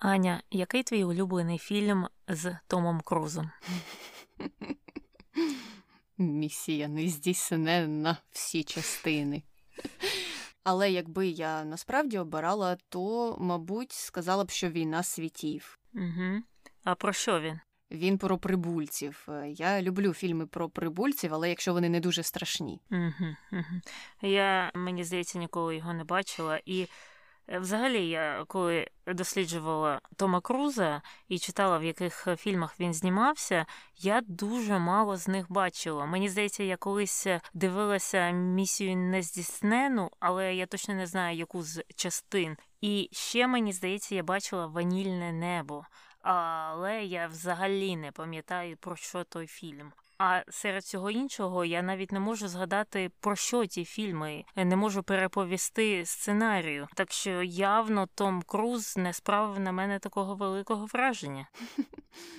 [0.00, 3.50] Аня, який твій улюблений фільм з Томом Крузом?
[6.18, 9.42] Місія не нездійсненна всі частини.
[10.64, 15.78] Але якби я насправді обирала, то, мабуть, сказала б, що війна світів.
[15.94, 16.42] Угу.
[16.84, 17.60] А про що він?
[17.90, 19.28] Він про прибульців.
[19.46, 22.80] Я люблю фільми про прибульців, але якщо вони не дуже страшні.
[22.90, 23.80] Угу, угу.
[24.22, 26.60] Я, мені здається, ніколи його не бачила.
[26.66, 26.88] І Е,
[27.48, 34.78] взагалі, я коли досліджувала Тома Круза і читала, в яких фільмах він знімався, я дуже
[34.78, 36.06] мало з них бачила.
[36.06, 42.56] Мені здається, я колись дивилася місію нездійснену, але я точно не знаю, яку з частин.
[42.80, 45.84] І ще мені здається, я бачила ванільне небо.
[46.20, 49.92] Але я взагалі не пам'ятаю про що той фільм.
[50.18, 55.02] А серед цього іншого я навіть не можу згадати про що ті фільми, не можу
[55.02, 56.88] переповісти сценарію.
[56.94, 61.48] Так що явно Том Круз не справив на мене такого великого враження.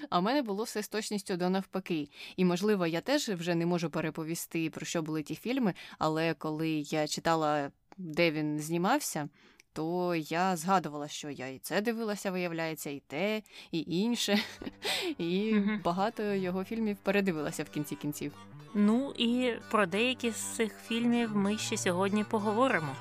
[0.10, 2.10] А в мене було все з точністю до навпаки.
[2.38, 6.70] І можливо, я теж вже не можу переповісти про що були ті фільми, але коли
[6.70, 9.30] я читала, де він знімався
[9.78, 14.40] то я згадувала, що я і це дивилася, виявляється, і те, і інше.
[15.18, 15.72] І угу.
[15.84, 18.34] багато його фільмів передивилася в кінці кінців.
[18.74, 22.96] Ну і про деякі з цих фільмів ми ще сьогодні поговоримо.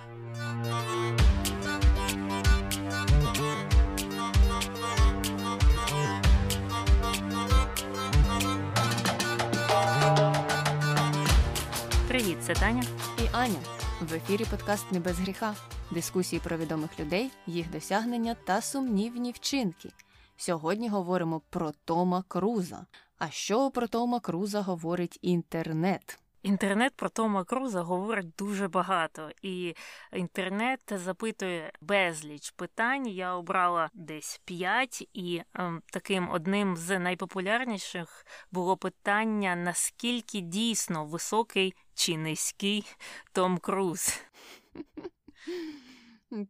[12.08, 12.82] Привіт, це Таня
[13.18, 13.75] і Аня.
[14.00, 15.54] В ефірі подкаст не без гріха,
[15.90, 19.90] дискусії про відомих людей, їх досягнення та сумнівні вчинки.
[20.36, 22.86] Сьогодні говоримо про Тома Круза.
[23.18, 26.18] А що про Тома Круза говорить інтернет?
[26.42, 29.74] Інтернет про Тома Круза говорить дуже багато, і
[30.12, 33.06] інтернет запитує безліч питань.
[33.06, 41.74] Я обрала десь п'ять, і ем, таким одним з найпопулярніших було питання: наскільки дійсно високий
[41.96, 42.84] чи низький
[43.32, 44.20] Том Круз?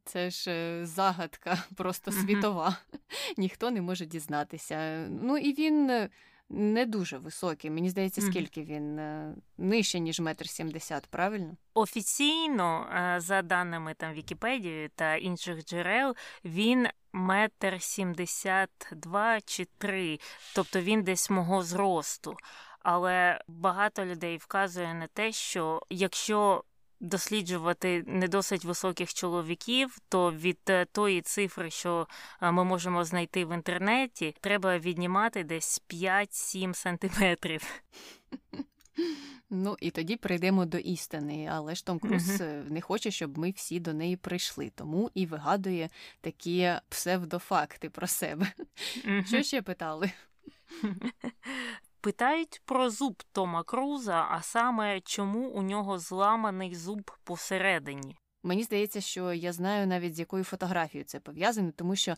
[0.05, 2.77] Це ж е, загадка, просто світова.
[3.37, 5.07] Ніхто не може дізнатися.
[5.23, 6.09] Ну і він е,
[6.49, 7.71] не дуже високий.
[7.71, 11.57] Мені здається, скільки він е, нижче, ніж метр сімдесят, правильно?
[11.75, 12.87] Офіційно,
[13.19, 20.19] за даними там Вікіпедії та інших джерел, він метр сімдесят два чи три,
[20.55, 22.37] тобто він десь мого зросту.
[22.89, 26.65] Але багато людей вказує на те, що якщо
[27.01, 32.09] досліджувати не досить високих чоловіків, то від е, тої цифри, що
[32.43, 37.83] е, ми можемо знайти в інтернеті, треба віднімати десь 5-7 сантиметрів.
[39.51, 42.71] Ну і тоді прийдемо до істини, але ж Том Круз uh-huh.
[42.71, 48.53] не хоче, щоб ми всі до неї прийшли, тому і вигадує такі псевдофакти про себе.
[48.57, 49.27] Uh-huh.
[49.27, 50.11] Що ще питали?
[52.01, 58.17] Питають про зуб Тома Круза, а саме чому у нього зламаний зуб посередині.
[58.47, 62.15] Мені здається, що я знаю навіть з якою фотографією це пов'язано, тому що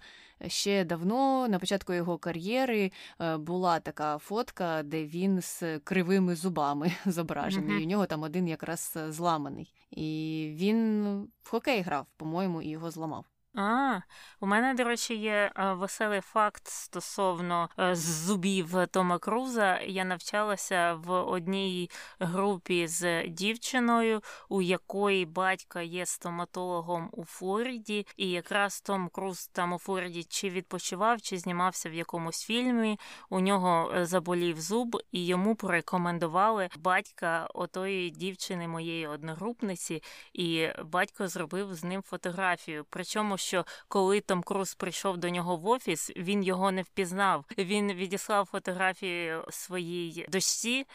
[0.47, 6.93] ще давно, на початку його кар'єри, е, була така фотка, де він з кривими зубами
[7.07, 7.71] зображений.
[7.71, 7.81] Mm-hmm.
[7.81, 9.75] І у нього там один якраз е, зламаний.
[9.91, 11.05] І він
[11.43, 13.25] в хокей грав, по-моєму, і його зламав.
[13.61, 14.01] А,
[14.41, 19.81] у мене, до речі, є е, веселий факт стосовно е, зубів Тома Круза.
[19.81, 28.31] Я навчалася в одній групі з дівчиною, у якої батька є стоматологом у Флориді, і
[28.31, 32.99] якраз Том Круз там у Флориді чи відпочивав, чи знімався в якомусь фільмі.
[33.31, 40.03] У нього е, заболів зуб, і йому порекомендували батька отої дівчини, моєї одногрупниці,
[40.33, 42.87] і батько зробив з ним фотографію.
[42.91, 47.45] Причому що коли Том Круз прийшов до нього в офіс, він його не впізнав.
[47.59, 50.87] Він відіслав фотографію своїй дочці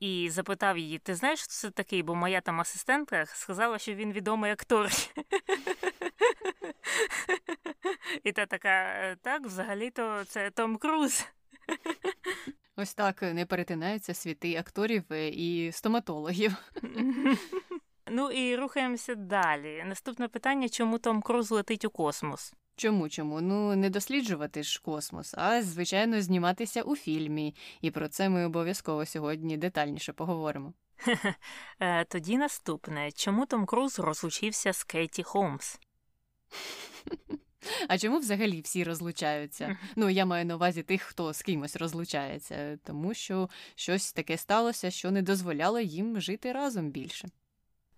[0.00, 2.02] і запитав її: Ти знаєш, хто це такий?
[2.02, 4.88] Бо моя там асистентка сказала, що він відомий актор.
[8.24, 11.26] І та така, так, взагалі-то це Том Круз.
[12.76, 16.56] Ось так не перетинаються світи акторів і стоматологів.
[18.10, 19.84] Ну і рухаємося далі.
[19.86, 22.54] Наступне питання: чому Том Круз летить у космос?
[22.76, 23.40] Чому чому?
[23.40, 27.54] Ну не досліджувати ж космос, а звичайно зніматися у фільмі.
[27.80, 30.72] І про це ми обов'язково сьогодні детальніше поговоримо.
[31.80, 35.78] Е, тоді наступне: чому Том Круз розлучився з Кейті Холмс?
[37.88, 39.78] А чому взагалі всі розлучаються?
[39.96, 44.90] Ну, я маю на увазі тих, хто з кимось розлучається, тому що щось таке сталося,
[44.90, 47.28] що не дозволяло їм жити разом більше.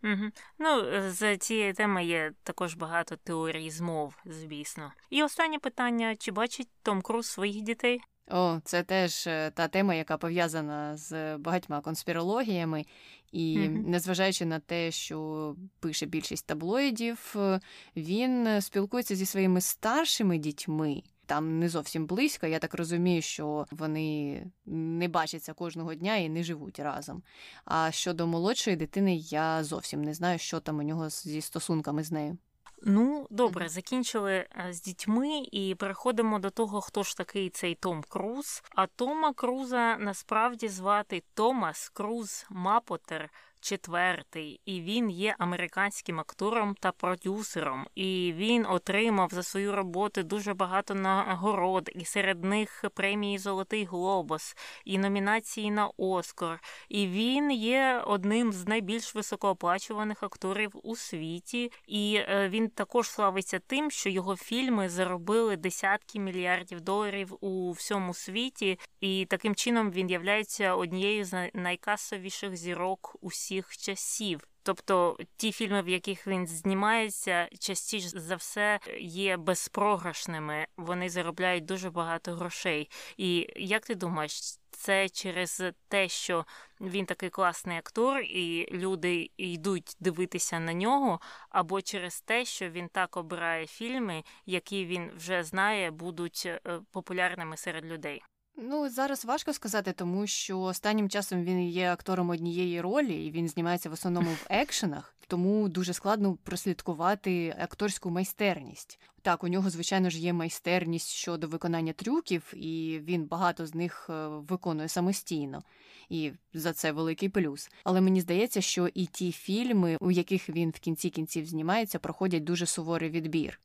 [0.04, 0.30] Угу.
[0.58, 4.92] Ну, з цієї теми є також багато теорій змов, звісно.
[5.10, 8.00] І останнє питання: чи бачить Том Круз своїх дітей?
[8.30, 12.84] О, це теж е, та тема, яка пов'язана з багатьма конспірологіями,
[13.32, 13.88] і mm-hmm.
[13.88, 17.60] незважаючи на те, що пише більшість таблоїдів, е,
[17.96, 21.02] він спілкується зі своїми старшими дітьми.
[21.28, 22.46] Там не зовсім близько.
[22.46, 27.22] Я так розумію, що вони не бачаться кожного дня і не живуть разом.
[27.64, 32.12] А щодо молодшої дитини, я зовсім не знаю, що там у нього зі стосунками з
[32.12, 32.38] нею.
[32.82, 38.04] Ну, добре, закінчили е, з дітьми і переходимо до того, хто ж такий цей Том
[38.08, 38.62] Круз.
[38.74, 43.30] А Тома Круза насправді звати Томас Круз Мапотер
[43.60, 47.86] четвертий, і він є американським актором та продюсером.
[47.94, 54.56] І він отримав за свою роботу дуже багато нагород, і серед них премії Золотий Глобус,
[54.84, 56.60] і номінації на Оскар.
[56.88, 61.72] І він є одним з найбільш високооплачуваних акторів у світі.
[61.86, 68.14] І е, він також славиться тим, що його фільми заробили десятки мільярдів доларів у всьому
[68.14, 73.16] світі, і таким чином він являється однією з найкасовіших зірок
[73.48, 74.40] усіх часів.
[74.62, 80.66] Тобто ті фільми, в яких він знімається, частіше за все є безпрограшними.
[80.76, 82.90] Вони заробляють дуже багато грошей.
[83.16, 84.40] І як ти думаєш,
[84.70, 86.46] це через те, що
[86.80, 92.88] він такий класний актор, і люди йдуть дивитися на нього, або через те, що він
[92.88, 96.60] так обирає фільми, які він вже знає, будуть е,
[96.90, 98.22] популярними серед людей.
[98.60, 103.48] Ну, зараз важко сказати, тому що останнім часом він є актором однієї ролі, і він
[103.48, 108.98] знімається в основному в екшенах, тому дуже складно прослідкувати акторську майстерність.
[109.22, 114.06] Так, у нього, звичайно ж, є майстерність щодо виконання трюків, і він багато з них
[114.10, 115.62] е, виконує самостійно,
[116.08, 117.70] і за це великий плюс.
[117.84, 122.44] Але мені здається, що і ті фільми, у яких він в кінці кінців знімається, проходять
[122.44, 123.60] дуже суворий відбір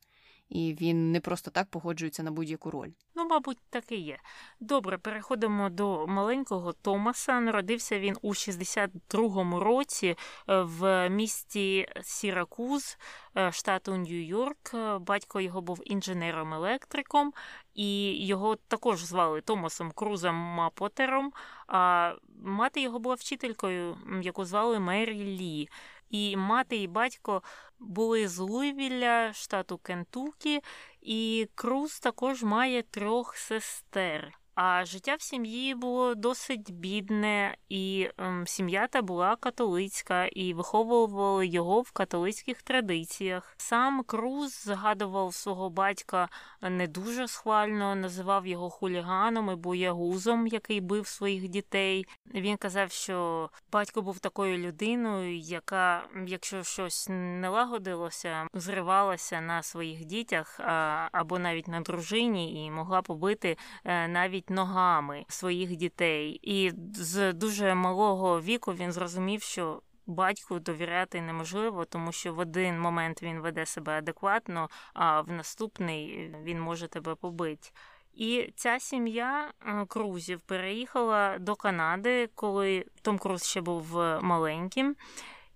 [0.49, 2.89] і він не просто так погоджується на будь-яку роль.
[3.15, 4.17] Ну, мабуть, так і є.
[4.59, 7.39] Добре, переходимо до маленького Томаса.
[7.39, 10.15] Народився він у 62-му році е,
[10.61, 12.97] в місті Сіракуз,
[13.37, 14.99] е, штату Нью-Йорк.
[14.99, 17.33] Батько його був інженером-електриком,
[17.73, 21.33] і його також звали Томасом Крузом Мапотером.
[21.67, 22.13] А
[22.43, 25.69] мати його була вчителькою, яку звали Мері Лі.
[26.13, 27.43] І мати і батько
[27.79, 30.61] були з Луйвілля, штату Кентукі,
[31.01, 34.39] і Круз також має трьох сестер.
[34.55, 41.47] А життя в сім'ї було досить бідне, і ем, сім'я та була католицька, і виховували
[41.47, 43.55] його в католицьких традиціях.
[43.57, 46.29] Сам Круз згадував свого батька
[46.61, 52.05] не дуже схвально, називав його хуліганом і боягузом, який бив своїх дітей.
[52.33, 60.05] Він казав, що батько був такою людиною, яка, якщо щось не лагодилося, зривалася на своїх
[60.05, 66.39] дітях а, або навіть на дружині, і могла побити е, навіть навіть ногами своїх дітей.
[66.43, 69.81] І з дуже малого віку він зрозумів, що.
[70.05, 76.31] Батьку довіряти неможливо, тому що в один момент він веде себе адекватно, а в наступний
[76.43, 77.69] він може тебе побити.
[78.13, 84.95] І ця сім'я е, Крузів переїхала до Канади, коли Том Круз ще був маленьким.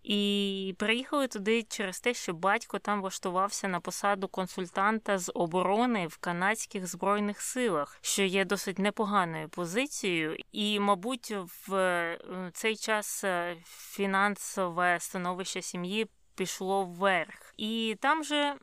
[0.10, 6.18] І приїхали туди через те, що батько там влаштувався на посаду консультанта з оборони в
[6.18, 11.36] канадських збройних силах, що є досить непоганою позицією, і, мабуть,
[11.68, 12.20] в е,
[12.54, 18.56] цей час е, фінансове становище сім'ї пішло вверх, і там же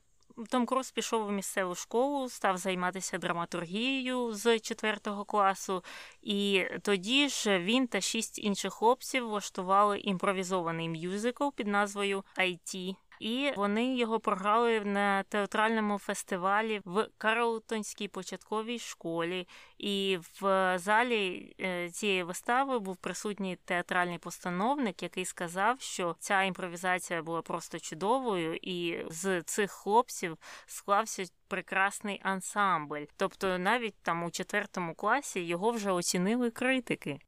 [0.50, 5.84] том Круз пішов у місцеву школу, став займатися драматургією з 4 класу,
[6.22, 13.52] і тоді ж він та шість інших хлопців влаштували імпровізований мюзикл під назвою «IT», і
[13.56, 19.48] вони його програли на театральному фестивалі в Карлтонській початковій школі.
[19.78, 27.22] І в залі е, цієї вистави був присутній театральний постановник, який сказав, що ця імпровізація
[27.22, 31.24] була просто чудовою, і з цих хлопців склався.
[31.48, 37.18] Прекрасний ансамбль, тобто навіть там у четвертому класі його вже оцінили критики.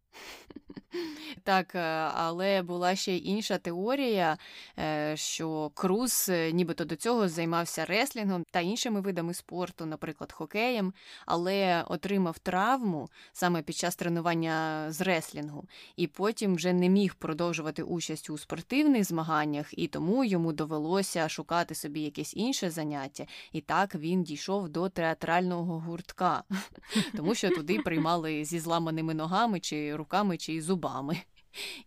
[1.44, 1.78] Так, е,
[2.14, 4.38] але була ще інша теорія,
[4.78, 10.92] е, що Круз е, нібито до цього займався реслінгом та іншими видами спорту, наприклад, хокеєм,
[11.26, 15.64] але отримав травму саме під час тренування з реслінгу,
[15.96, 21.74] і потім вже не міг продовжувати участь у спортивних змаганнях, і тому йому довелося шукати
[21.74, 23.26] собі якесь інше заняття.
[23.52, 26.42] І так він дійшов до театрального гуртка,
[27.16, 30.05] тому що туди приймали зі зламаними ногами, чи руками,
[30.38, 31.16] чи зубами.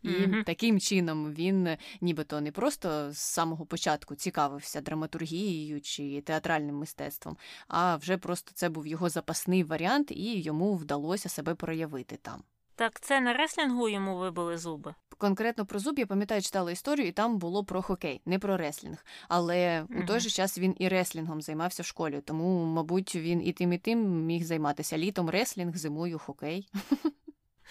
[0.02, 0.44] І mm-hmm.
[0.44, 7.96] таким чином він нібито не просто з самого початку цікавився драматургією чи театральним мистецтвом, а
[7.96, 12.44] вже просто це був його запасний варіант, і йому вдалося себе проявити там.
[12.76, 14.96] Так це на реслінгу йому вибили зуби.
[15.18, 19.06] Конкретно про зуб я пам'ятаю, читала історію, і там було про хокей, не про реслінг.
[19.28, 20.04] Але mm-hmm.
[20.04, 23.74] у той же час він і реслінгом займався в школі, тому, мабуть, він і тим,
[23.74, 26.70] і тим міг займатися літом реслінг, зимою хокей.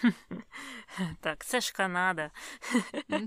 [1.21, 2.31] Так, це ж Канада.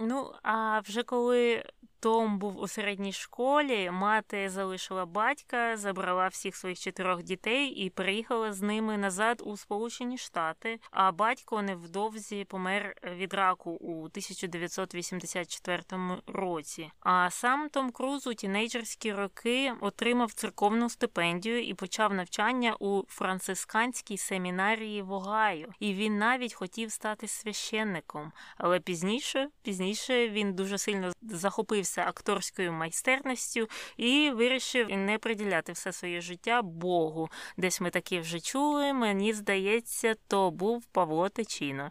[0.00, 1.64] Ну, а вже коли
[2.00, 8.52] том був у середній школі, мати залишила батька, забрала всіх своїх чотирьох дітей і приїхала
[8.52, 10.80] з ними назад у Сполучені Штати.
[10.90, 15.82] А батько невдовзі помер від раку у 1984
[16.26, 16.90] році.
[17.00, 24.18] А сам Том Круз у тінейджерські роки отримав церковну стипендію і почав навчання у францисканській
[24.18, 25.68] семінарії в Огайо.
[25.80, 28.32] І він навіть хотів стати священником.
[28.56, 35.92] Але пізніше, пізніше він дуже сильно захопився захопився акторською майстерністю і вирішив не приділяти все
[35.92, 37.28] своє життя Богу.
[37.56, 38.92] Десь ми такі вже чули.
[38.92, 41.90] Мені здається, то був Павло Течіно.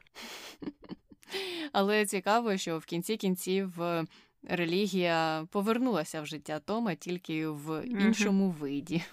[1.72, 3.82] Але цікаво, що в кінці кінців.
[3.82, 4.06] Е,
[4.50, 9.04] релігія повернулася в життя Тома тільки в іншому виді.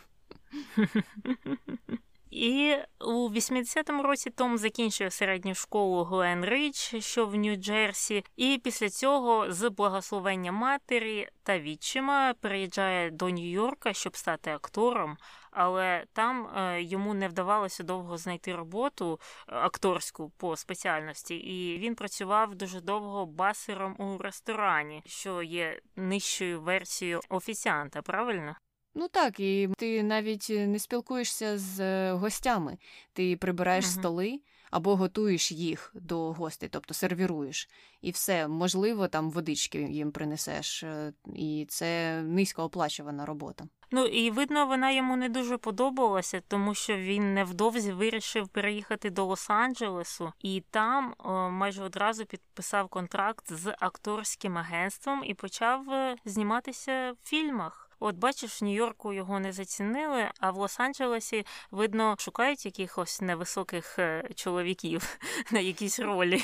[2.35, 8.91] І у 80-му році Том закінчує середню школу Глен Рич, що в Нью-Джерсі, і після
[8.91, 15.17] цього з благословення матері та відчима приїжджає до Нью-Йорка, щоб стати актором.
[15.51, 21.95] Але там е, йому не вдавалося довго знайти роботу е, акторську по спеціальності, і він
[21.95, 28.03] працював дуже довго басером у ресторані, що є нижчою версією офіціанта.
[28.03, 28.57] Правильно?
[28.95, 32.79] Ну так, і ти навіть е, не спілкуєшся з е, гостями.
[33.13, 37.69] Ти прибираєш uh столи або готуєш їх до гостей, тобто сервіруєш.
[38.01, 40.83] І все, можливо, там водички їм принесеш.
[40.83, 43.65] Е, і це низько оплачувана робота.
[43.91, 49.27] Ну і видно, вона йому не дуже подобалася, тому що він невдовзі вирішив переїхати до
[49.27, 55.85] Лос-Анджелесу і там о, майже одразу підписав контракт з акторським агентством і почав
[56.25, 57.84] зніматися в фільмах.
[58.05, 64.29] От бачиш, в Нью-Йорку його не зацінили, а в Лос-Анджелесі, видно, шукають якихось невисоких е,
[64.35, 65.19] чоловіків
[65.51, 66.43] на якісь ролі.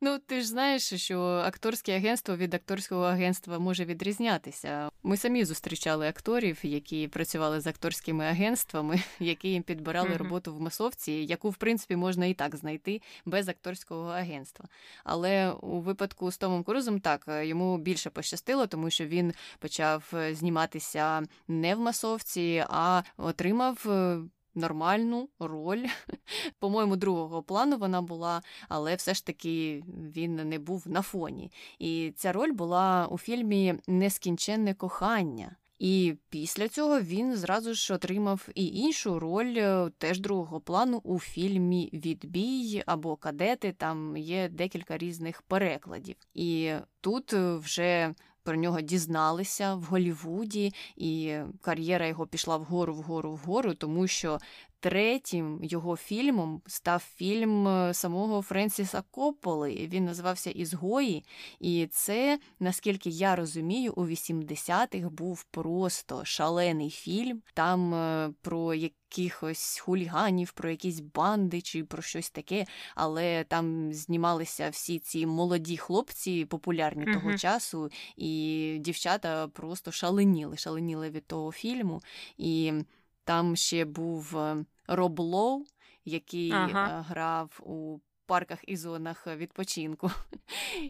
[0.00, 4.88] Ну, ти ж знаєш, що акторське агентство від акторського агентства може відрізнятися.
[5.02, 10.16] Ми самі зустрічали акторів, які працювали з акторськими агентствами, які їм підбирали mm-hmm.
[10.16, 14.66] роботу в масовці, яку в принципі можна і так знайти без акторського агентства.
[15.04, 21.22] Але у випадку з Томом Крузом так йому більше пощастило, тому що він почав зніматися
[21.48, 24.18] не в масовці, а отримав е,
[24.56, 25.86] нормальну роль.
[26.58, 29.84] По-моєму, другого плану вона була, але все ж таки
[30.14, 31.52] він не був на фоні.
[31.78, 35.56] І ця роль була у фільмі Нескінченне кохання.
[35.78, 41.18] І після цього він зразу ж отримав і іншу роль е, теж другого плану у
[41.18, 43.72] фільмі Відбій або Кадети.
[43.72, 46.16] Там є декілька різних перекладів.
[46.34, 48.14] І тут вже
[48.46, 54.38] про нього дізналися в Голівуді, і кар'єра його пішла вгору, вгору, вгору, тому що
[54.86, 59.88] третім його фільмом став фільм е, самого Френсіса Копполи.
[59.92, 61.24] Він називався Ізгої.
[61.60, 67.42] І це, наскільки я розумію, у 80-х був просто шалений фільм.
[67.54, 72.66] Там е, про якихось хуліганів, про якісь банди чи про щось таке.
[72.94, 77.14] Але там знімалися всі ці молоді хлопці, популярні uh-huh.
[77.14, 82.02] того часу, і дівчата просто шаленіли, шаленіли від того фільму.
[82.38, 82.72] І
[83.24, 85.64] там ще був е, Роб Лоу,
[86.04, 86.98] який ага.
[86.98, 90.10] Е, грав у парках і зонах відпочинку.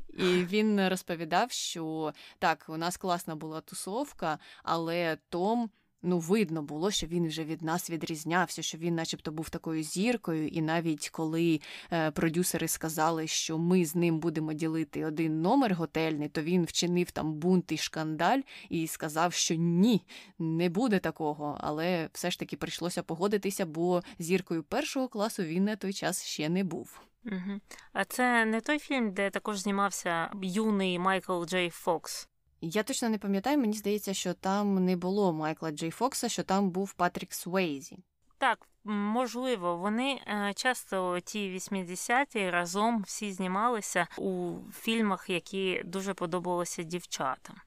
[0.08, 5.70] І він розповідав, що так, у нас класна була тусовка, але Том
[6.02, 10.48] ну, видно було, що він вже від нас відрізнявся, що він, начебто, був такою зіркою,
[10.48, 11.60] і навіть коли
[11.92, 17.10] е, продюсери сказали, що ми з ним будемо ділити один номер готельний, то він вчинив
[17.10, 20.02] там бунт і шкандаль і сказав, що ні,
[20.38, 21.58] не буде такого.
[21.60, 26.48] Але все ж таки прийшлося погодитися, бо зіркою першого класу він на той час ще
[26.48, 27.00] не був.
[27.24, 27.60] Угу.
[27.92, 32.28] А це не той фільм, де також знімався юний Майкл Джей Фокс.
[32.60, 36.70] Я точно не пам'ятаю, мені здається, що там не було Майкла Джей Фокса, що там
[36.70, 37.98] був Патрік Свейзі.
[38.38, 46.82] Так, можливо, вони е, часто ті 80-ті разом всі знімалися у фільмах, які дуже подобалися
[46.82, 47.56] дівчатам.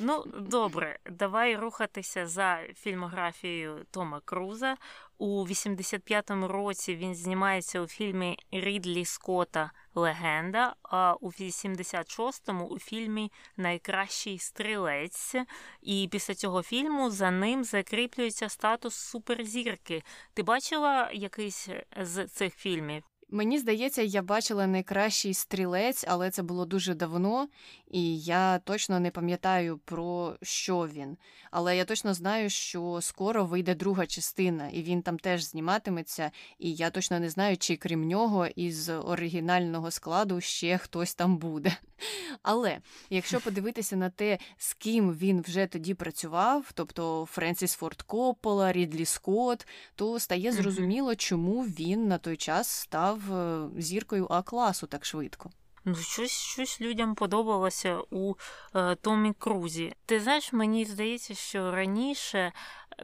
[0.00, 4.76] Ну, добре, давай рухатися за фільмографією Тома Круза.
[5.18, 13.32] У 85-му році він знімається у фільмі Рідлі Скотта Легенда, а у 86-му у фільмі
[13.56, 15.34] Найкращий стрілець.
[15.82, 20.02] І після цього фільму за ним закріплюється статус суперзірки.
[20.34, 23.02] Ти бачила якийсь з цих фільмів?
[23.30, 27.48] Мені здається, я бачила найкращий стрілець, але це було дуже давно,
[27.90, 31.16] і я точно не пам'ятаю про що він.
[31.50, 36.30] Але я точно знаю, що скоро вийде друга частина, і він там теж зніматиметься.
[36.58, 41.76] І я точно не знаю, чи крім нього із оригінального складу ще хтось там буде.
[42.42, 42.78] Але
[43.10, 49.04] якщо подивитися на те, з ким він вже тоді працював, тобто Френсіс Форд Коппола, Рідлі
[49.04, 55.04] Скотт, то стає зрозуміло, чому він на той час став е, зіркою А класу так
[55.04, 55.50] швидко.
[55.88, 58.34] Ну, щось щось людям подобалося у
[58.74, 59.92] е, Томі Крузі.
[60.06, 62.52] Ти знаєш, мені здається, що раніше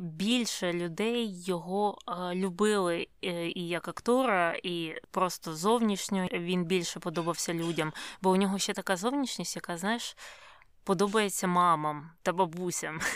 [0.01, 7.55] більше людей його е, любили е, і як актора, і просто зовнішньо він більше подобався
[7.55, 7.93] людям.
[8.23, 10.17] Бо у нього ще така зовнішність, яка, знаєш,
[10.85, 13.01] подобається мамам та бабусям.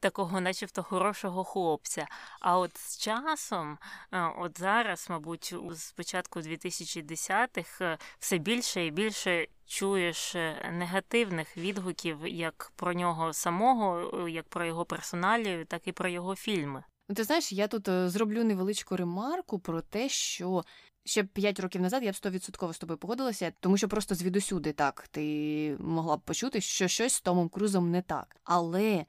[0.00, 2.06] Такого, начебто, хорошого хлопця.
[2.40, 3.78] А от з часом,
[4.12, 11.56] е, от зараз, мабуть, з початку 2010-х е, все більше і більше чуєш е, негативних
[11.56, 16.84] відгуків як про нього самого, як про його персоналію, так і про його фільми.
[17.08, 20.64] Ну, ти знаєш, я тут зроблю невеличку ремарку про те, що
[21.04, 25.08] ще 5 років назад я б 100% з тобою погодилася, тому що просто звідусюди так
[25.08, 28.36] ти могла б почути, що щось з Томом Крузом не так.
[28.44, 29.04] Але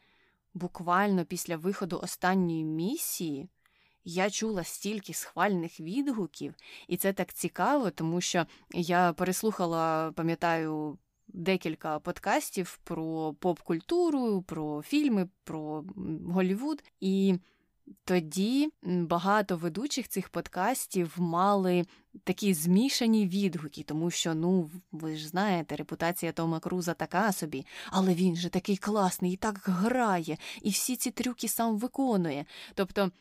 [0.53, 3.49] буквально після виходу останньої місії.
[4.03, 6.55] Я чула стільки схвальних відгуків,
[6.87, 15.29] і це так цікаво, тому що я переслухала, пам'ятаю, декілька подкастів про поп-культуру, про фільми,
[15.43, 15.85] про
[16.27, 16.83] Голівуд.
[16.99, 17.35] І
[18.05, 21.85] тоді багато ведучих цих подкастів мали
[22.23, 28.13] такі змішані відгуки, тому що, ну, ви ж знаєте, репутація Тома Круза така собі, але
[28.13, 32.45] він же такий класний і так грає, і всі ці трюки сам виконує.
[32.73, 33.11] Тобто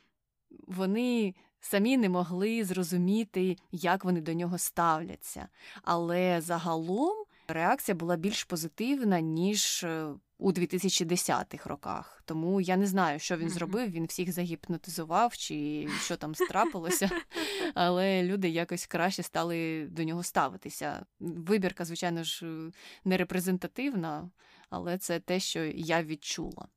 [0.67, 5.49] вони самі не могли зрозуміти, як вони до нього ставляться.
[5.83, 7.20] Але загалом
[7.53, 10.07] реакція була більш позитивна, ніж е,
[10.39, 12.23] у 2010-х роках.
[12.25, 13.91] Тому я не знаю, що він зробив.
[13.91, 17.11] Він всіх загіпнотизував чи що там страпилося,
[17.75, 21.07] але люди якось краще стали до нього ставитися.
[21.21, 22.47] Вибірка, звичайно ж,
[23.05, 24.31] не репрезентативна,
[24.71, 26.69] але це те, що я відчула.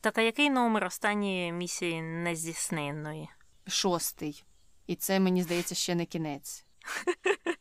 [0.00, 3.28] Так, а який номер останньої місії нездійсненної?
[3.66, 4.44] Шостий.
[4.86, 6.66] І це мені здається ще не кінець.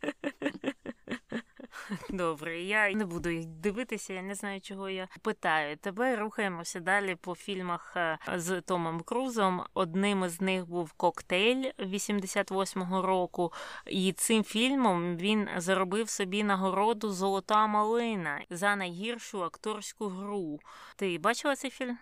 [2.09, 5.77] Добре, я не буду їх дивитися, я не знаю, чого я питаю.
[5.77, 9.63] Тебе рухаємося далі по фільмах е, з Томом Крузом.
[9.73, 13.53] Одним із них був коктейль 88-го року,
[13.85, 20.59] і цим фільмом він заробив собі нагороду Золота малина за найгіршу акторську гру.
[20.95, 21.97] Ти бачила цей фільм?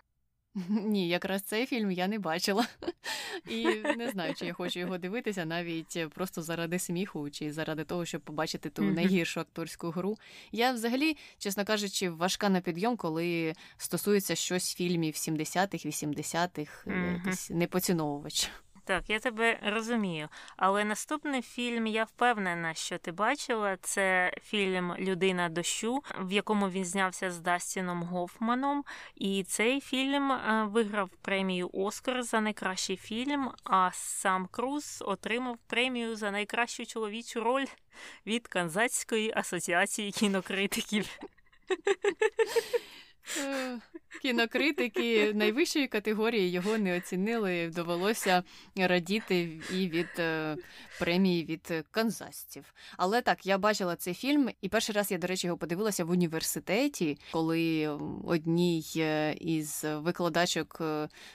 [0.68, 2.66] Ні, якраз цей фільм я не бачила.
[3.48, 3.64] І
[3.96, 8.20] не знаю, чи я хочу його дивитися, навіть просто заради сміху, чи заради того, щоб
[8.20, 10.18] побачити ту найгіршу акторську гру.
[10.52, 18.50] Я взагалі, чесно кажучи, важка на підйом, коли стосується щось фільмів 70-х, 80-х, якийсь непоціновувач.
[18.86, 20.28] Так, я тебе розумію.
[20.56, 23.76] Але наступний фільм, я впевнена, що ти бачила.
[23.76, 28.84] Це фільм Людина дощу, в якому він знявся з Дастіном Гофманом.
[29.14, 33.50] І цей фільм е, виграв премію Оскар за найкращий фільм.
[33.64, 37.66] А сам Круз отримав премію за найкращу чоловічу роль
[38.26, 41.08] від Канзацької асоціації кінокритиків.
[43.38, 43.78] Е,
[44.22, 47.68] кінокритики найвищої категорії його не оцінили.
[47.68, 48.42] Довелося
[48.76, 50.56] радіти і від е,
[50.98, 52.74] премії від канзасців.
[52.96, 56.10] Але так, я бачила цей фільм, і перший раз я, до речі, його подивилася в
[56.10, 57.88] університеті, коли
[58.24, 60.82] одній е, із викладачок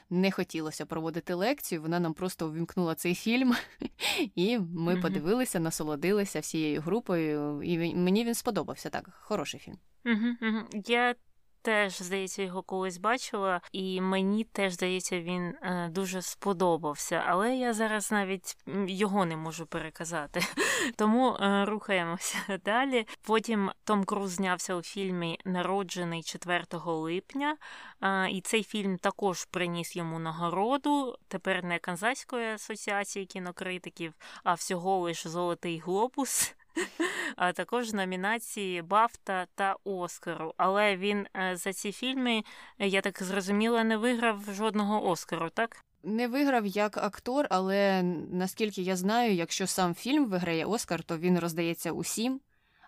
[0.10, 1.82] не хотілося проводити лекцію.
[1.82, 3.56] Вона нам просто увімкнула цей фільм,
[4.36, 7.64] і ми подивилися, насолодилися всією групою.
[7.64, 9.10] І мені він сподобався так.
[9.22, 9.78] Хороший фільм.
[10.06, 10.84] Mm-hmm.
[10.88, 11.16] Я
[11.62, 17.24] теж, здається, його колись бачила, і мені теж здається, він е, дуже сподобався.
[17.28, 20.42] Але я зараз навіть його не можу переказати.
[20.96, 23.08] Тому е, рухаємося далі.
[23.22, 27.58] Потім Том Круз знявся у фільмі Народжений 4 липня,
[28.02, 31.18] е, і цей фільм також приніс йому нагороду.
[31.28, 36.56] Тепер не Канзайської асоціації кінокритиків, а всього лиш Золотий Глобус
[37.36, 40.54] а також номінації Бафта та Оскару.
[40.58, 42.44] Але він е, за ці фільми,
[42.78, 45.84] я так зрозуміла, не виграв жодного Оскару, так?
[46.04, 51.40] Не виграв як актор, але наскільки я знаю, якщо сам фільм виграє Оскар, то він
[51.40, 52.42] роздається усім.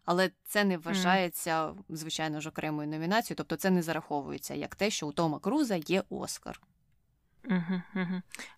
[0.05, 5.07] Але це не вважається, звичайно ж, окремою номінацією, тобто це не зараховується як те, що
[5.07, 6.61] у Тома Круза є Оскар.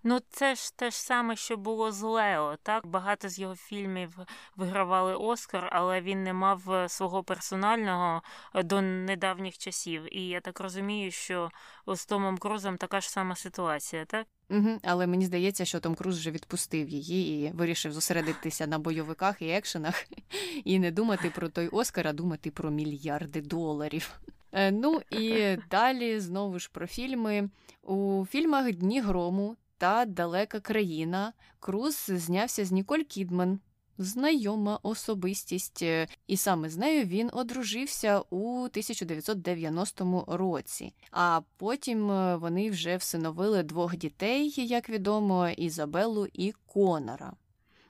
[0.04, 2.58] Ну, це ж те ж саме, що було з Лео.
[2.64, 4.18] Так багато з його фільмів
[4.56, 8.22] вигравали Оскар, але він не мав е, свого персонального
[8.56, 10.18] е, до недавніх часів.
[10.18, 11.52] І я так розумію, що
[11.88, 14.28] з Томом Крузом така ж сама ситуація, так?
[14.50, 19.42] Угу, Але мені здається, що Том Круз вже відпустив її і вирішив зосередитися на бойовиках
[19.42, 20.06] і екшенах
[20.64, 24.20] і не думати про той Оскар, а думати про мільярди доларів.
[24.54, 27.50] Е, ну і далі знову ж про фільми.
[27.82, 33.60] У фільмах Дні грому та Далека країна Круз знявся з Ніколь Кідман.
[33.98, 40.94] Знайома особистість, е, і саме з нею він одружився у 1990 році.
[41.12, 47.34] А потім е, вони вже всиновили двох дітей, як відомо, Ізабелу і Конора.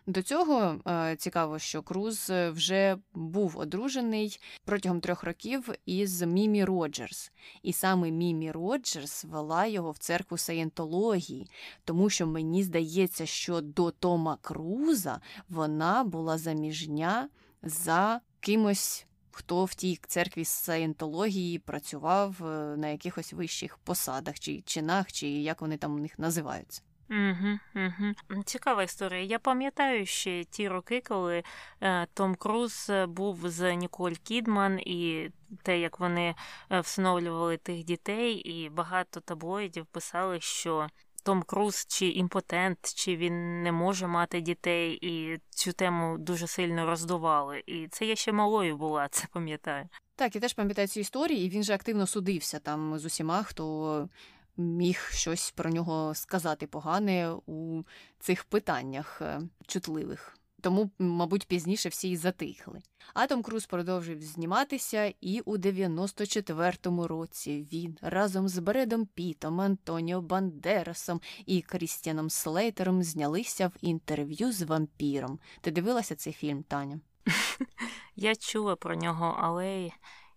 [0.07, 6.65] До цього е, цікаво, що Круз е, вже був одружений протягом трьох років із Мімі
[6.65, 11.49] Роджерс, і саме Мімі Роджерс вела його в церкву саєнтології,
[11.83, 17.29] тому що мені здається, що до Тома Круза вона була заміжня
[17.61, 19.05] за кимось.
[19.31, 25.61] Хто в тій церкві саєнтології працював е, на якихось вищих посадах чи чинах, чи як
[25.61, 26.81] вони там у них називаються.
[27.09, 28.43] Угу, угу.
[28.43, 29.21] Цікава історія.
[29.23, 31.43] Я пам'ятаю ще ті роки, коли
[31.81, 35.29] е, Том Круз е, був з Ніколь Кідман, і
[35.63, 36.35] те, як вони
[36.71, 40.87] е, всиновлювали тих дітей, і багато таблоїдів писали, що
[41.23, 46.85] Том Круз чи імпотент, чи він не може мати дітей, і цю тему дуже сильно
[46.85, 47.63] роздували.
[47.65, 49.89] І це я ще малою була, це пам'ятаю.
[50.15, 54.09] Так, я теж пам'ятаю цю історію, і він же активно судився там з усіма, хто
[54.57, 57.83] міг щось про нього сказати погане у
[58.19, 60.37] цих питаннях е, чутливих.
[60.63, 62.81] Тому, мабуть, пізніше всі й затихли.
[63.13, 71.21] Атом Круз продовжив зніматися, і у 94-му році він разом з Бредом Пітом, Антоніо Бандерасом
[71.45, 75.39] і Крістіаном Слейтером знялися в інтерв'ю з вампіром.
[75.61, 76.99] Ти дивилася цей фільм, Таня?
[78.15, 79.89] Я чула про нього, але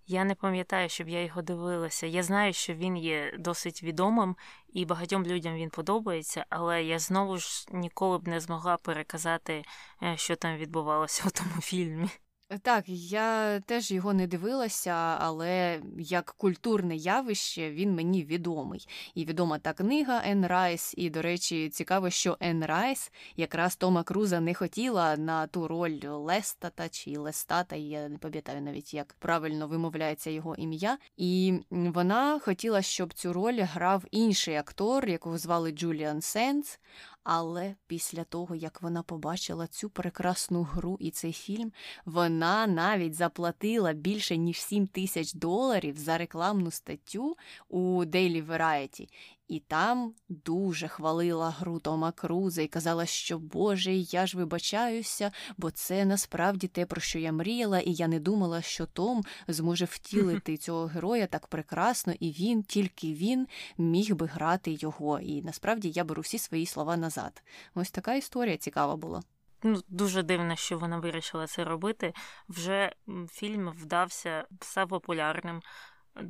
[0.07, 2.07] я не пам'ятаю, щоб я його дивилася.
[2.07, 4.37] Я знаю, що він є досить відомим
[4.73, 9.64] і багатьом людям він подобається, але я знову ж ніколи б не змогла переказати,
[10.03, 12.09] е, що там відбувалося у тому фільмі.
[12.48, 18.88] Так, я теж його не дивилася, але як культурне явище він мені відомий.
[19.14, 20.94] І відома та книга Ен Райс.
[20.96, 26.00] І, до речі, цікаво, що Ен Райс якраз Тома Круза не хотіла на ту роль
[26.04, 30.98] Лестата чи Лестата, я не пам'ятаю навіть, як правильно вимовляється його ім'я.
[31.16, 36.79] І вона хотіла, щоб цю роль грав інший актор, якого звали Джуліан Сендс.
[37.28, 41.72] Але після того, як вона побачила цю прекрасну гру і цей фільм,
[42.04, 47.36] вона навіть заплатила більше ніж 7 тисяч доларів за рекламну статтю
[47.68, 49.08] у Daily Variety.
[49.48, 55.70] І там дуже хвалила гру Тома Круза і казала, що Боже, я ж вибачаюся, бо
[55.70, 60.56] це насправді те, про що я мріяла, і я не думала, що Том зможе втілити
[60.56, 63.46] цього героя так прекрасно, і він, тільки він,
[63.78, 65.20] міг би грати його.
[65.20, 67.42] І насправді я беру всі свої слова назад.
[67.74, 69.22] Ось така історія цікава була.
[69.62, 72.12] Ну, Дуже дивно, що вона вирішила це робити.
[72.48, 72.92] Вже
[73.30, 75.62] фільм вдався, став популярним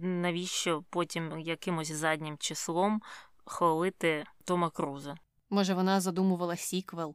[0.02, 3.02] навіщо потім якимось заднім числом
[3.44, 5.16] хвалити Тома Круза?
[5.50, 7.14] Може, вона задумувала сіквел.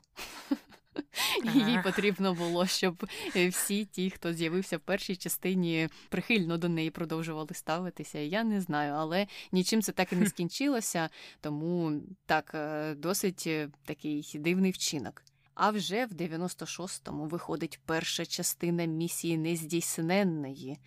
[1.53, 3.05] Їй потрібно було, щоб
[3.49, 8.19] всі ті, хто з'явився в першій частині, прихильно до неї продовжували ставитися.
[8.19, 11.10] Я не знаю, але нічим це так і не скінчилося,
[11.41, 15.23] тому так, е, досить е, такий дивний вчинок.
[15.53, 20.77] А вже в 96-му виходить перша частина місії нездійсненної.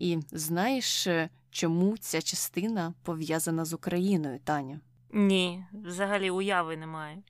[0.00, 4.80] І знаєш, е, чому ця частина пов'язана з Україною, Таня?
[5.12, 7.22] Ні, взагалі уяви немає.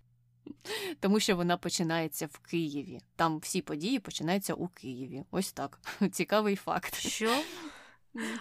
[1.01, 3.01] Тому що вона починається в Києві.
[3.17, 5.25] Там всі події починаються у Києві.
[5.31, 5.81] Ось так.
[6.13, 6.95] Цікавий факт.
[6.95, 7.43] Що?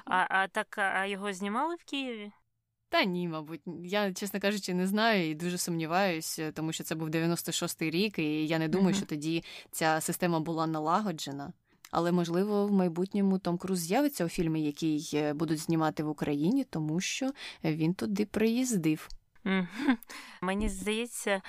[0.06, 2.32] А а так а його знімали в Києві?
[2.90, 7.10] Та ні, мабуть, я, чесно кажучи, не знаю і дуже сумніваюся, тому що це був
[7.10, 11.54] 96-й рік, і я не думаю, що тоді ця система була налагоджена.
[11.92, 16.64] Але можливо в майбутньому Том Круз з'явиться у фільмі, який е, будуть знімати в Україні,
[16.64, 17.32] тому що
[17.64, 19.10] він туди приїздив.
[20.42, 21.42] Мені здається,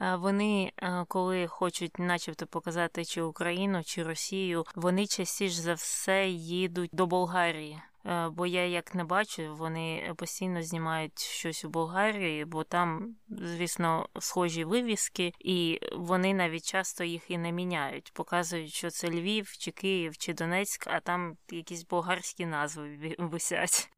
[0.00, 6.28] е, вони, е, коли хочуть, начебто, показати чи Україну, чи Росію, вони частіше за все
[6.28, 7.80] їдуть до Болгарії.
[8.08, 14.08] Е, бо я як не бачу, вони постійно знімають щось у Болгарії, бо там, звісно,
[14.18, 18.12] схожі вивіски, і вони навіть часто їх і не міняють.
[18.14, 23.90] Показують, що це Львів, чи Київ, чи Донецьк, а там якісь болгарські назви висять.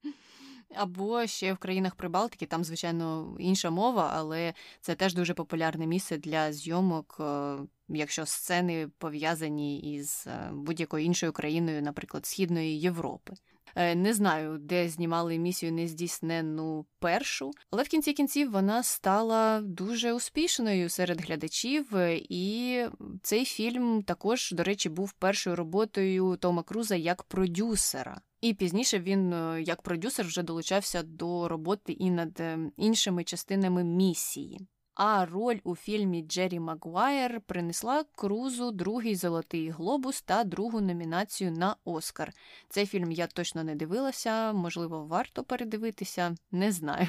[0.74, 6.16] Або ще в країнах Прибалтики, там, звичайно, інша мова, але це теж дуже популярне місце
[6.16, 13.34] для зйомок, е, якщо сцени пов'язані із е, будь-якою іншою країною, наприклад, Східної Європи.
[13.74, 20.12] Е, не знаю, де знімали місію нездійсненну першу, але в кінці кінців вона стала дуже
[20.12, 21.94] успішною серед глядачів,
[22.30, 22.84] і
[23.22, 28.20] цей фільм також, до речі, був першою роботою Тома Круза як продюсера.
[28.40, 33.84] І пізніше він, е, як продюсер, вже долучався до роботи і над е, іншими частинами
[33.84, 34.60] місії.
[34.94, 41.76] А роль у фільмі Джері Магуайр принесла Крузу другий золотий глобус та другу номінацію на
[41.84, 42.32] Оскар.
[42.68, 47.08] Цей фільм я точно не дивилася, можливо, варто передивитися, не знаю.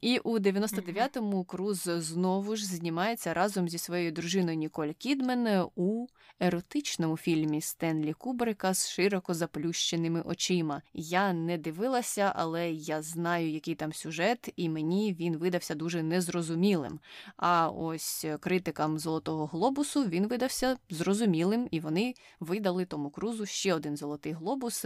[0.00, 6.06] І у 99-му Круз знову ж знімається разом зі своєю дружиною Ніколь Кідмен у
[6.40, 10.82] еротичному фільмі Стенлі Кубрика з широко заплющеними очима.
[10.94, 17.00] Я не дивилася, але я знаю, який там сюжет, і мені він видався дуже незрозумілим.
[17.36, 23.96] А ось критикам Золотого Глобусу він видався зрозумілим, і вони видали тому крузу ще один
[23.96, 24.84] золотий глобус.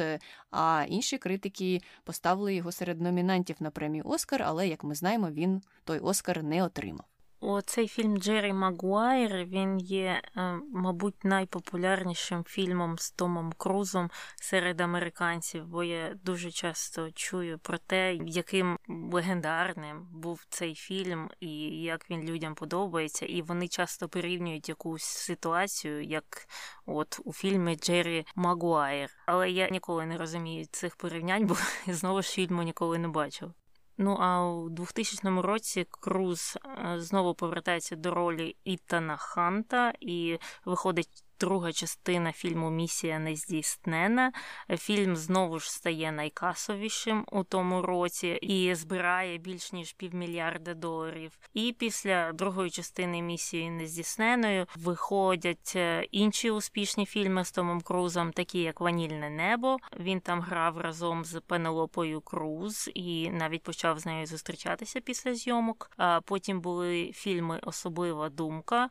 [0.51, 5.63] А інші критики поставили його серед номінантів на премію Оскар, але як ми знаємо, він
[5.85, 7.07] той Оскар не отримав.
[7.47, 15.67] Оцей фільм Джері Магуайр він є, е, мабуть, найпопулярнішим фільмом з Томом Крузом серед американців,
[15.67, 18.79] бо я дуже часто чую про те, яким
[19.13, 21.49] легендарним був цей фільм і
[21.83, 23.27] як він людям подобається.
[23.27, 26.49] І вони часто порівнюють якусь ситуацію, як
[26.87, 29.11] от у фільмі Джері Магуайр.
[29.27, 31.57] Але я ніколи не розумію цих порівнянь, бо
[31.93, 33.53] знову ж фільму ніколи не бачив.
[33.99, 41.25] Ну а у 2000 році Круз е, знову повертається до ролі Ітана Ханта і виходить
[41.41, 44.33] друга частина фільму Місія нездійснена.
[44.71, 51.39] Фільм знову ж стає найкасовішим у тому році і збирає більш ніж півмільярда доларів.
[51.55, 58.59] І після другої частини місії нездійсненою виходять е, інші успішні фільми з Томом Крузом, такі
[58.59, 59.77] як Ванільне небо.
[60.01, 65.91] Він там грав разом з Пенелопою Круз і навіть почав з нею зустрічатися після зйомок.
[65.97, 68.89] А потім були фільми Особлива думка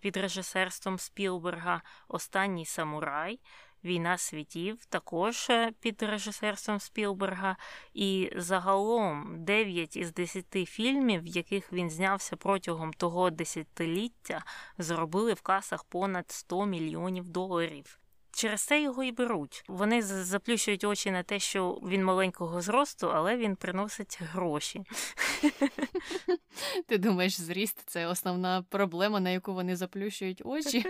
[0.00, 3.40] під режисерством Спілберга Останній самурай.
[3.84, 7.56] Війна світів також е, під режисерством Спілберга,
[7.94, 14.44] і загалом 9 із 10 фільмів, в яких він знявся протягом того десятиліття,
[14.78, 17.98] зробили в касах понад 100 мільйонів доларів.
[18.36, 19.64] Через це його і беруть.
[19.68, 24.84] Вони заплющують очі на те, що він маленького зросту, але він приносить гроші.
[26.86, 30.86] Ти думаєш, зріст це основна проблема, на яку вони заплющують очі?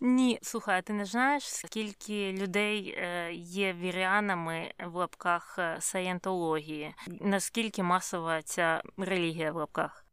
[0.00, 6.94] Ні, слухай, а ти не знаєш, скільки людей е, є віріанами в лапках е, саєнтології?
[7.06, 10.06] Наскільки масова ця релігія в лапках?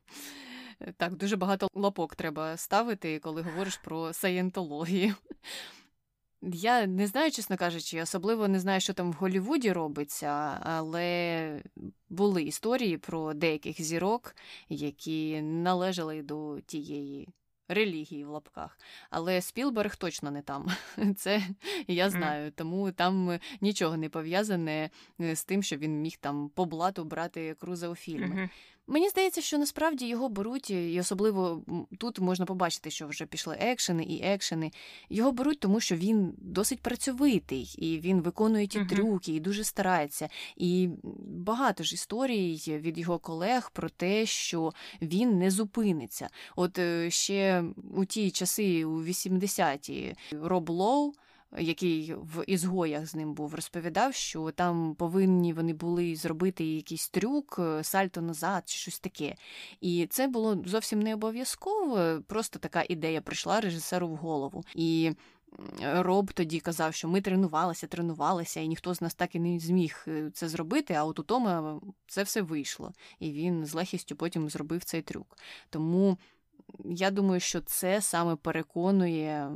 [0.96, 5.14] Так, дуже багато лапок треба ставити, коли говориш про саєнтологію.
[6.42, 11.62] Я не знаю, чесно кажучи, особливо не знаю, що там в Голлівуді робиться, але
[12.08, 14.36] були історії про деяких зірок,
[14.68, 17.28] які належали до тієї
[17.68, 18.78] релігії в лапках.
[19.10, 20.68] Але Спілберг точно не там.
[21.16, 21.42] Це
[21.86, 22.52] я знаю.
[22.52, 27.88] Тому там нічого не пов'язане з тим, що він міг там по блату брати круза
[27.88, 28.50] у фільми.
[28.88, 31.62] Мені здається, що насправді його беруть, і особливо
[31.98, 34.70] тут можна побачити, що вже пішли екшени і екшени.
[35.10, 38.88] Його беруть, тому що він досить працьовитий, і він виконує ті uh-huh.
[38.88, 40.28] трюки, і дуже старається.
[40.56, 40.88] І
[41.26, 44.72] багато ж історій від його колег про те, що
[45.02, 46.28] він не зупиниться.
[46.56, 51.12] От е, ще у ті часи, у 80-ті, Роб Лоу
[51.58, 57.56] який в ізгоях з ним був, розповідав, що там повинні вони були зробити якийсь трюк,
[57.58, 59.34] е, сальто назад чи щось таке.
[59.80, 64.64] І це було зовсім не обов'язково, просто така ідея прийшла режисеру в голову.
[64.74, 65.12] І
[65.82, 70.04] Роб тоді казав, що ми тренувалися, тренувалися, і ніхто з нас так і не зміг
[70.08, 70.94] е, це зробити.
[70.94, 75.38] А от у Тома це все вийшло, і він з легкістю потім зробив цей трюк.
[75.70, 76.18] Тому
[76.84, 79.50] я думаю, що це саме переконує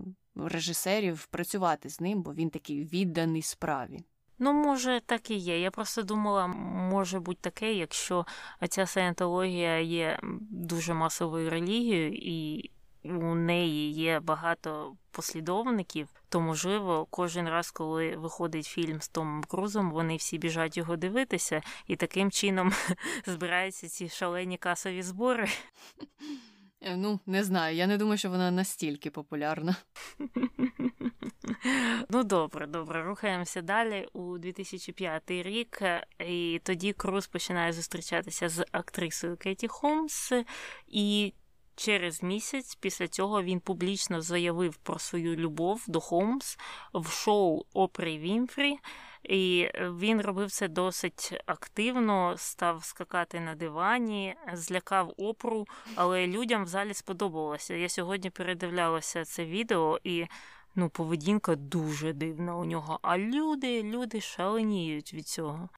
[0.49, 4.01] режисерів працювати з ним, бо він такий відданий справі.
[4.43, 5.61] Ну, може, так і є.
[5.61, 8.27] Я просто думала, може бути таке, якщо
[8.69, 10.19] ця саєнтологія є
[10.51, 12.71] дуже масовою релігією, і
[13.05, 19.91] у неї є багато послідовників, то можливо, кожен раз, коли виходить фільм з Томом Крузом,
[19.91, 22.73] вони всі біжать його дивитися, і таким чином
[23.27, 25.49] збираються ці шалені касові збори.
[26.83, 29.77] Е, ну, не знаю, я не думаю, що вона настільки популярна.
[32.11, 35.83] Ну, добре, добре, рухаємося далі у 2005 рік,
[36.29, 40.33] і тоді Круз починає зустрічатися з актрисою Кеті Холмс,
[40.87, 41.33] і
[41.81, 46.59] через місяць після цього він публічно заявив про свою любов до Холмс
[46.95, 48.79] в шоу Опри Вінфрі.
[49.23, 56.67] І він робив це досить активно, став скакати на дивані, злякав опру, але людям в
[56.67, 57.75] залі сподобалося.
[57.75, 60.27] Я сьогодні передивлялася це відео, і
[60.75, 62.99] ну, поведінка дуже дивна у нього.
[63.03, 65.69] А люди, люди шаленіють від цього.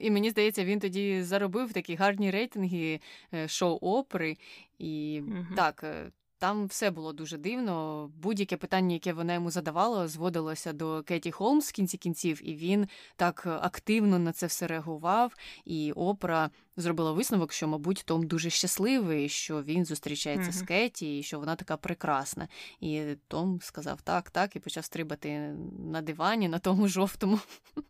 [0.00, 3.00] І мені здається, він тоді заробив такі гарні рейтинги
[3.34, 4.36] е, шоу опери.
[4.78, 5.46] І угу.
[5.56, 8.10] так, е, там все було дуже дивно.
[8.16, 12.88] Будь-яке питання, яке вона йому задавала, зводилося до Кеті Холмс в кінці кінців, і він
[13.16, 15.34] так активно на це все реагував.
[15.64, 20.64] І опера зробила висновок, що, мабуть, Том дуже щасливий, що він зустрічається mm-hmm.
[20.64, 22.48] з Кеті, і що вона така прекрасна.
[22.80, 27.40] І Том сказав так, так, і почав стрибати на дивані, на тому жовтому.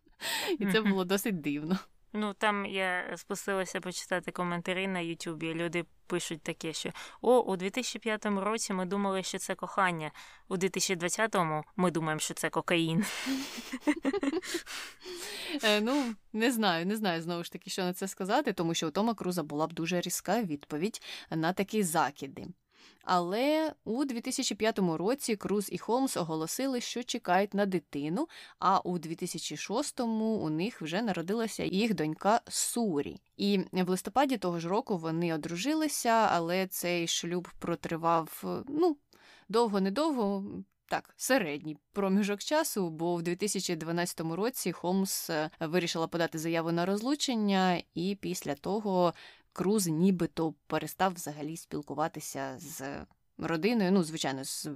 [0.59, 1.79] І це було досить дивно.
[2.15, 5.53] Ну там я спустилася почитати коментарі на Ютубі.
[5.53, 6.89] Люди пишуть таке, що
[7.21, 10.11] о, у 2005 році ми думали, що це кохання.
[10.47, 13.05] У 2020-му ми думаємо, що це кокаїн.
[15.63, 18.87] Е, ну, не знаю, не знаю знову ж таки, що на це сказати, тому що
[18.87, 22.47] у Тома Круза була б дуже різка відповідь на такі закиди.
[23.03, 28.27] Але у 2005 році Круз і Холмс оголосили, що чекають на дитину.
[28.59, 33.21] А у 2006-му у них вже народилася їх донька Сурі.
[33.37, 38.97] І в листопаді того ж року вони одружилися, але цей шлюб протривав ну
[39.49, 40.43] довго-недовго.
[40.87, 47.81] Так, середній проміжок часу, бо в 2012 році Холмс е, вирішила подати заяву на розлучення,
[47.93, 49.13] і після того
[49.55, 53.05] Круз нібито перестав взагалі спілкуватися з
[53.37, 54.69] родиною, ну, звичайно, з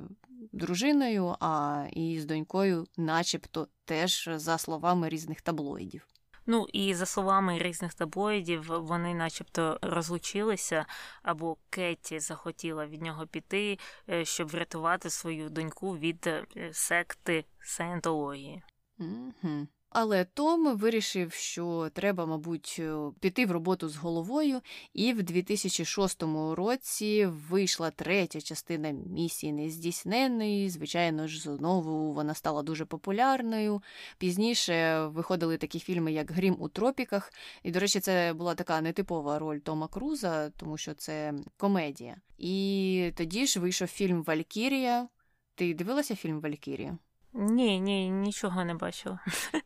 [0.52, 6.08] дружиною, а і з донькою, начебто, теж за словами різних таблоїдів.
[6.46, 10.86] Ну і за словами різних таблоїдів, вони, начебто, розлучилися,
[11.24, 18.64] або Кетті захотіла від нього піти, е, щоб врятувати свою доньку від е, секти саєнтології.
[19.00, 19.68] Угу.
[19.90, 24.62] Але Том вирішив, що треба, мабуть, е, піти в роботу з головою,
[24.94, 30.70] і в 2006 році вийшла третя частина місії нездійсненої.
[30.70, 33.82] Звичайно ж, знову вона стала дуже популярною.
[34.18, 37.34] Пізніше виходили такі фільми, як Грім у тропіках.
[37.64, 42.18] І, до речі, це була така нетипова роль Тома Круза, тому що це комедія.
[42.38, 45.08] І тоді ж вийшов фільм Валькірія.
[45.56, 46.98] Ти дивилася фільм Валькірія?
[47.34, 49.20] Ні, ні, нічого не бачила.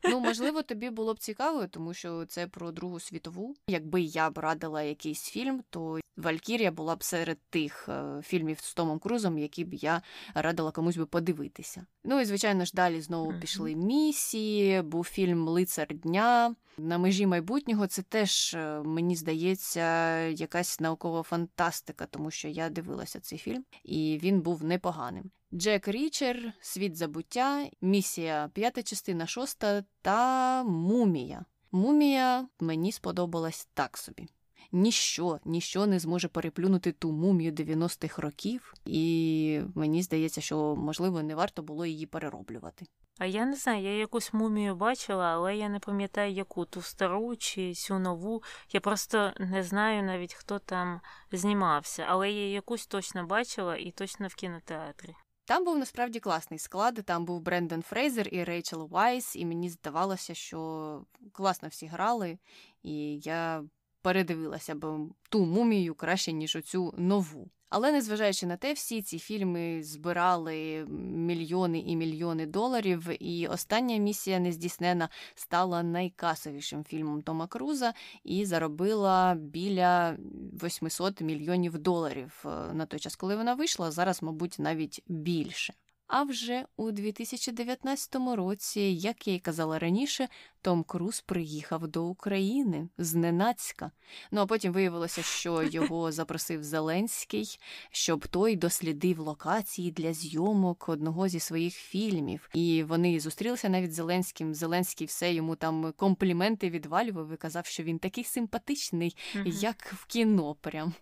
[0.04, 3.56] Ну, можливо, тобі було б цікаво, тому що це про Другу світову.
[3.68, 8.74] Якби я б радила якийсь фільм, то Валькірія була б серед тих е, фільмів з
[8.74, 10.02] Томом Крузом, які б я
[10.34, 11.86] радила комусь би подивитися.
[12.04, 14.82] Ну і звичайно ж далі знову пішли місії.
[14.82, 16.56] Був фільм Лицар дня.
[16.78, 23.20] На межі майбутнього це теж, е, мені здається, якась наукова фантастика, тому що я дивилася
[23.20, 25.32] цей фільм, і він був непоганим.
[25.54, 31.46] Джек Річер, Світ забуття, місія п'ята частина шоста та Мумія.
[31.72, 34.28] Мумія мені сподобалась так собі.
[34.72, 41.36] Ніщо, ніщо не зможе переплюнути ту мумію 90-х років, і мені здається, що можливо не
[41.36, 42.86] варто було її перероблювати.
[43.20, 47.36] А я не знаю, я якусь мумію бачила, але я не пам'ятаю, яку ту стару
[47.36, 48.44] чи цю нову.
[48.72, 54.28] Я просто не знаю навіть, хто там знімався, але я якусь точно бачила і точно
[54.28, 55.16] в кінотеатрі.
[55.46, 57.04] Там був насправді класний склад.
[57.06, 62.38] Там був Брендон Фрейзер і Рейчел Вайс, і мені здавалося, що класно всі грали,
[62.84, 63.64] і я
[64.02, 67.50] передивилася б ту мумію краще, ніж оцю нову.
[67.76, 73.10] Але незважаючи на те, всі ці фільми збирали мільйони і мільйони доларів.
[73.20, 80.18] І остання місія нездійснена стала найкасовішим фільмом Тома Круза і заробила біля
[80.64, 83.92] 800 мільйонів доларів е, на той час, коли вона вийшла.
[83.92, 85.74] Зараз, мабуть, навіть більше.
[86.08, 90.28] А вже у 2019 році, як я й казала раніше,
[90.62, 93.92] Том Круз приїхав до України зненацька.
[94.32, 97.60] Ну а потім виявилося, що його запросив Зеленський,
[97.92, 102.50] щоб той дослідив локації для зйомок одного зі своїх фільмів.
[102.54, 104.54] І вони зустрілися навіть з Зеленським.
[104.54, 110.56] Зеленський все йому там компліменти відвалював і казав, що він такий симпатичний, як в кіно.
[110.56, 110.94] Прям.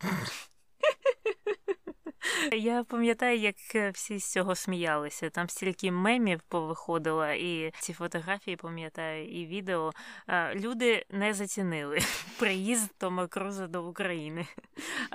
[2.52, 5.30] Я пам'ятаю, як е, всі з цього сміялися.
[5.30, 9.92] Там стільки мемів повиходило, і ці фотографії пам'ятаю, і відео.
[10.54, 11.98] Люди не зацінили
[12.38, 14.46] приїзд Тома Круза до України.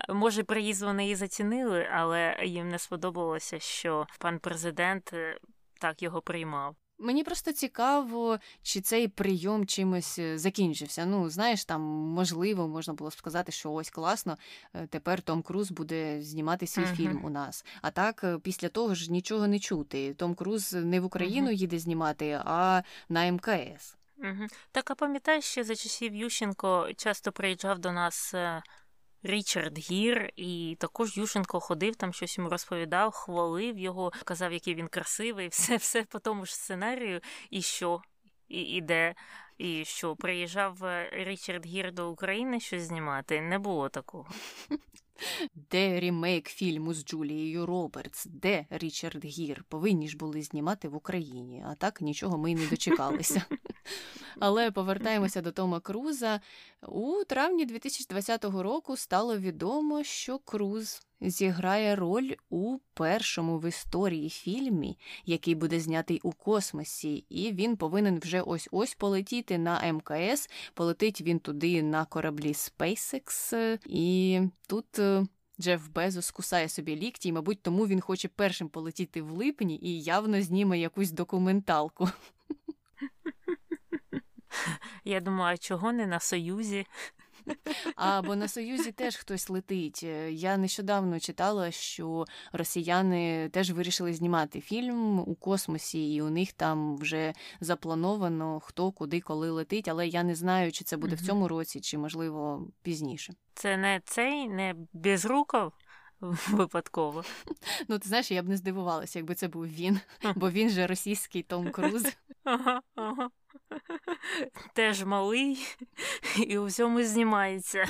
[0.09, 5.37] Може, приїзд вони і зацінили, але їм не сподобалося, що пан президент е,
[5.79, 6.75] так його приймав.
[7.03, 11.05] Мені просто цікаво, чи цей прийом чимось е, закінчився.
[11.05, 14.37] Ну, знаєш, там можливо, можна було сказати, що ось класно.
[14.73, 16.95] Е, тепер Том Круз буде знімати свій uh-huh.
[16.95, 17.65] фільм у нас.
[17.81, 20.13] А так, е, після того ж нічого не чути.
[20.13, 21.53] Том Круз не в Україну uh-huh.
[21.53, 23.97] їде знімати, а на МКС.
[24.17, 24.47] Угу.
[24.71, 28.33] Так, а пам'ятаєш, що за часів Ющенко часто приїжджав до нас
[29.23, 34.87] Річард Гір, і також Юшенко ходив там, щось йому розповідав, хвалив його, казав, який він
[34.87, 38.01] красивий, все все по тому ж сценарію, і що,
[38.47, 39.13] і, і
[39.57, 43.41] і що приїжджав е, Річард Гір до України щось знімати.
[43.41, 44.27] Не було такого.
[45.55, 51.65] Де рімейк фільму з Джулією Робертс, де Річард Гір повинні ж були знімати в Україні,
[51.67, 53.45] а так нічого ми й не дочекалися.
[54.39, 56.41] Але повертаємося до Тома Круза.
[56.87, 64.97] У травні 2020 року стало відомо, що Круз зіграє роль у першому в історії фільмі,
[65.25, 70.49] який буде знятий у космосі, і він повинен вже ось ось полетіти на МКС.
[70.73, 74.99] Полетить він туди на кораблі SpaceX, і тут.
[74.99, 75.27] Е,
[75.61, 80.01] Джеф Безос кусає собі лікті, і, мабуть, тому він хоче першим полетіти в липні і
[80.01, 82.09] явно зніме якусь документалку.
[85.05, 86.85] Я думаю, а чого не на Союзі?
[87.95, 90.01] А бо на Союзі теж хтось летить.
[90.03, 96.51] Е, я нещодавно читала, що росіяни теж вирішили знімати фільм у космосі, і у них
[96.51, 101.21] там вже заплановано хто куди коли летить, але я не знаю, чи це буде в
[101.21, 103.33] цьому році, чи можливо пізніше.
[103.53, 105.73] Це не цей, не безруков?
[106.49, 107.23] Випадково.
[107.87, 109.99] Ну, ти знаєш, я б не здивувалася, якби це був він,
[110.35, 112.03] бо він же російський Том Круз.
[112.43, 113.29] Ага, ага.
[114.73, 115.67] Теж малий
[116.37, 117.87] і у всьому знімається.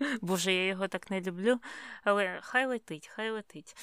[0.20, 1.58] Боже, я його так не люблю,
[2.04, 3.76] але хай летить, хай летить.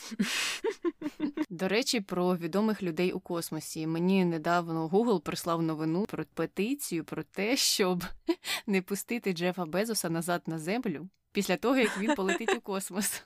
[1.50, 3.88] До речі, про відомих людей у космосі.
[3.88, 8.04] Мені недавно Google прислав новину про петицію про те, щоб
[8.68, 13.24] не пустити Джефа Безоса назад на землю після того, як він полетить у космос.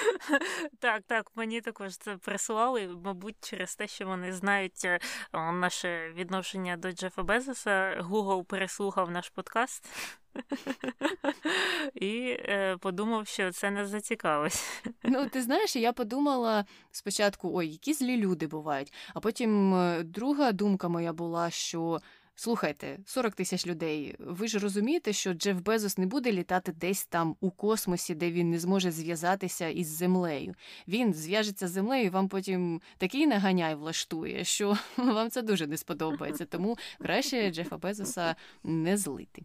[0.78, 5.00] Так, так, мені також це прислали, мабуть, через те, що вони знають е,
[5.32, 8.06] наше відношення до Джефа Безоса.
[8.10, 9.88] Google переслухав наш подкаст
[11.94, 14.64] і е, подумав, що це не зацікавить.
[15.02, 18.92] Ну, ти знаєш, я подумала спочатку, ой, які злі люди бувають.
[19.14, 22.00] А потім е, друга думка моя була, що
[22.38, 24.16] Слухайте, 40 тисяч людей.
[24.18, 28.50] Ви ж розумієте, що Джеф Безос не буде літати десь там у космосі, де він
[28.50, 30.54] не зможе зв'язатися із землею.
[30.88, 35.76] Він зв'яжеться з землею, і вам потім такий наганяй влаштує, що вам це дуже не
[35.76, 36.46] сподобається.
[36.46, 39.42] Тому краще Джефа Безоса не злити.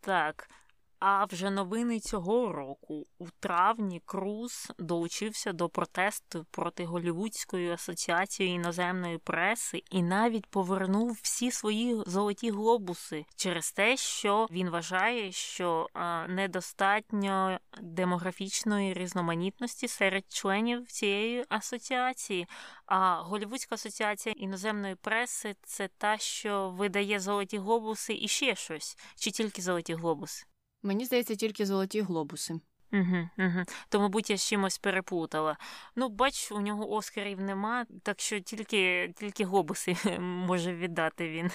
[0.00, 0.50] Так.
[0.98, 9.18] А вже новини цього року у травні Круз долучився до протесту проти Голівудської асоціації іноземної
[9.18, 16.28] преси і навіть повернув всі свої золоті глобуси через те, що він вважає, що е,
[16.28, 22.46] недостатньо демографічної різноманітності серед членів цієї асоціації.
[22.86, 29.30] А Голівудська асоціація іноземної преси це та, що видає золоті глобуси і ще щось, чи
[29.30, 30.46] тільки золоті глобуси.
[30.86, 32.60] Мені здається, тільки золоті глобуси.
[32.92, 33.62] Угу, угу.
[33.88, 35.56] То, мабуть, я з чимось переплутала.
[35.96, 41.50] Ну, бач, у нього Оскарів нема, так що тільки тільки глобуси може віддати він.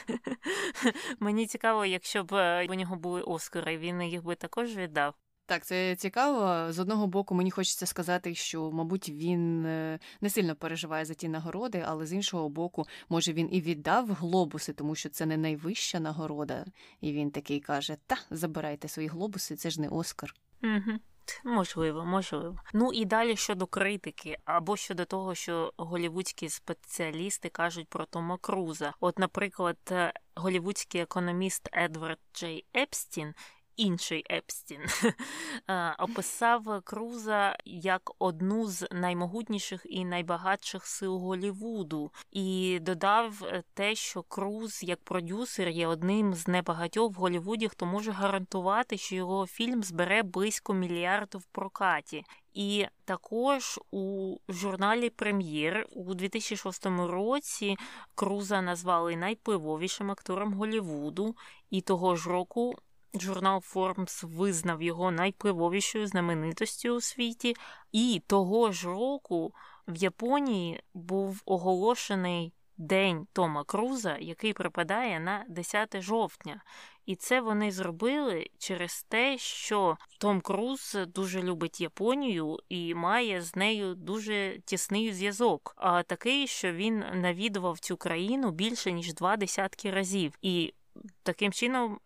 [1.19, 5.15] Мені цікаво, якщо б е, у нього були Оскари, він їх би також віддав.
[5.51, 6.71] Так, це цікаво.
[6.71, 11.29] З одного боку, мені хочеться сказати, що, мабуть, він е, не сильно переживає за ті
[11.29, 15.99] нагороди, але з іншого боку, може він і віддав глобуси, тому що це не найвища
[15.99, 16.65] нагорода.
[17.01, 20.33] І він такий каже: Та, забирайте свої глобуси, це ж не Оскар.
[20.63, 20.99] Угу.
[21.43, 22.59] Можливо, можливо.
[22.73, 28.93] Ну і далі щодо критики, або щодо того, що голівудські спеціалісти кажуть про Тома Круза.
[28.99, 33.33] От, наприклад, е, голівудський економіст Едвард Джей Епстін
[33.81, 34.81] інший Епстін.
[35.99, 44.83] Описав Круза як одну з наймогутніших і найбагатших сил Голівуду, і додав те, що Круз
[44.83, 50.23] як продюсер є одним з небагатьох в Голівуді, хто може гарантувати, що його фільм збере
[50.23, 52.23] близько мільярду в прокаті.
[52.53, 57.77] І також у журналі Прем'єр у 2006 році
[58.15, 61.35] Круза назвали найпливовішим актором Голівуду,
[61.69, 62.75] і того ж року
[63.19, 67.55] журнал Forbes визнав його найпливовішою знаменитостю у світі.
[67.91, 69.53] І того ж року
[69.87, 76.61] в Японії був оголошений День Тома Круза, який припадає на 10 жовтня.
[77.05, 83.55] І це вони зробили через те, що Том Круз дуже любить Японію і має з
[83.55, 85.73] нею дуже тісний зв'язок.
[85.77, 90.33] А такий, що він навідував цю країну більше ніж два десятки разів.
[90.41, 90.73] І
[91.23, 91.99] Таким чином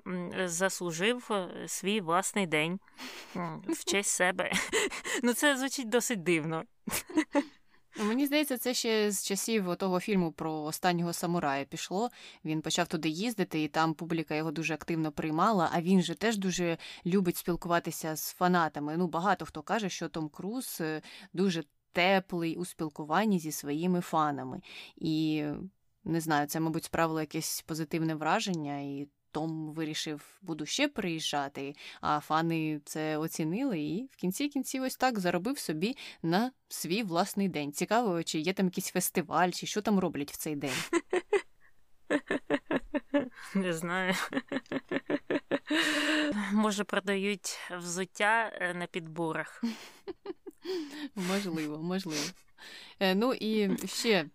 [0.45, 2.79] заслужив е, свій власний день
[3.67, 4.51] в честь себе.
[5.23, 6.63] Ну, це звучить досить дивно.
[7.99, 12.09] Мені здається, це ще з часів того фільму про останнього самурая пішло.
[12.45, 15.69] Він почав туди їздити, і там публіка його дуже активно приймала.
[15.73, 18.97] А він же теж дуже любить спілкуватися з фанатами.
[18.97, 21.01] Ну, багато хто каже, що Том Круз е,
[21.33, 24.61] дуже теплий у спілкуванні зі своїми фанами.
[24.95, 25.45] І
[26.05, 32.19] не знаю, це, мабуть, справило якесь позитивне враження, і Том вирішив, буду ще приїжджати, а
[32.19, 37.71] фани це оцінили і в кінці кінців ось так заробив собі на свій власний день.
[37.71, 40.75] Цікаво, чи є там якийсь фестиваль, чи що там роблять в цей день.
[43.55, 44.13] Не знаю.
[46.53, 49.63] Може, продають взуття е, на підборах.
[51.15, 52.23] Можливо, можливо.
[52.99, 54.25] Е, ну і ще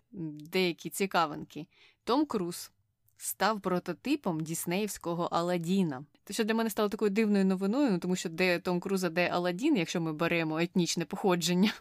[0.51, 1.67] деякі цікавинки.
[2.03, 2.71] Том Круз
[3.17, 6.05] став прототипом Діснеївського Аладдіна.
[6.29, 9.77] Що для мене стало такою дивною новиною, ну, тому що де Том Круза, де Аладдін,
[9.77, 11.73] якщо ми беремо етнічне походження.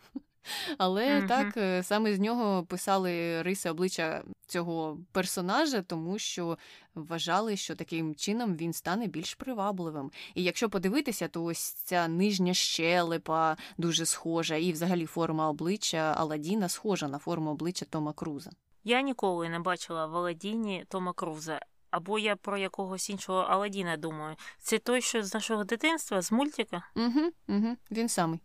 [0.78, 1.28] Але mm-hmm.
[1.28, 6.58] так е, саме з нього писали риси обличчя цього персонажа, тому що
[6.94, 10.10] вважали, що таким чином він стане більш привабливим.
[10.34, 16.68] І якщо подивитися, то ось ця нижня щелепа дуже схожа, і взагалі форма обличчя Аладдіна
[16.68, 18.50] схожа на форму обличчя Тома Круза.
[18.84, 21.60] Я ніколи не бачила в Аладдіні Тома Круза.
[21.90, 24.36] Або я про якогось іншого Аладдіна думаю.
[24.58, 26.82] Це той, що з нашого дитинства, з мультика?
[26.96, 28.40] Угу, угу, Він самий.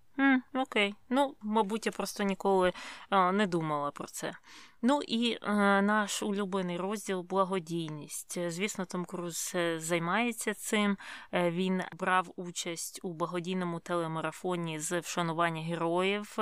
[0.54, 0.96] Окей.
[1.10, 2.74] Ну, мабуть, я просто ніколи
[3.10, 4.36] а, не думала про це.
[4.82, 5.38] Ну і е,
[5.82, 8.50] наш улюблений розділ благодійність.
[8.50, 10.98] Звісно, Том Круз е, займається цим.
[11.34, 16.36] Е, він брав участь у благодійному телемарафоні з вшанування героїв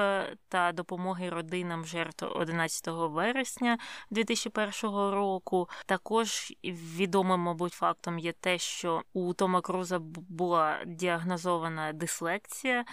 [0.47, 3.77] та допомоги родинам жертв 11 вересня
[4.11, 5.69] 2001 року.
[5.86, 12.86] Також відомим, мабуть, фактом є те, що у Тома Круза була діагнозована дислексія.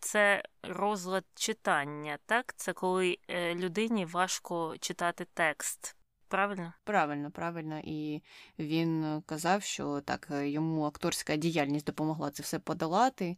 [0.00, 2.54] Це розлад читання, так?
[2.56, 5.96] Це коли е, людині важко читати текст.
[6.28, 6.72] Правильно?
[6.84, 7.80] Правильно, правильно.
[7.84, 8.22] І
[8.58, 13.36] він казав, що так йому акторська діяльність допомогла це все подолати,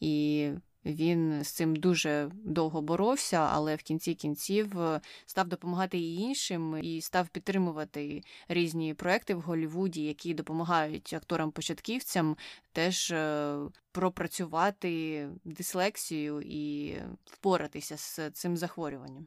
[0.00, 0.50] і
[0.84, 6.78] він з цим дуже довго боровся, але в кінці кінців е, став допомагати і іншим,
[6.82, 12.36] і став підтримувати різні проекти в Голлівуді, які допомагають акторам-початківцям
[12.72, 13.56] теж е,
[13.92, 19.26] пропрацювати дислексію і впоратися з цим захворюванням.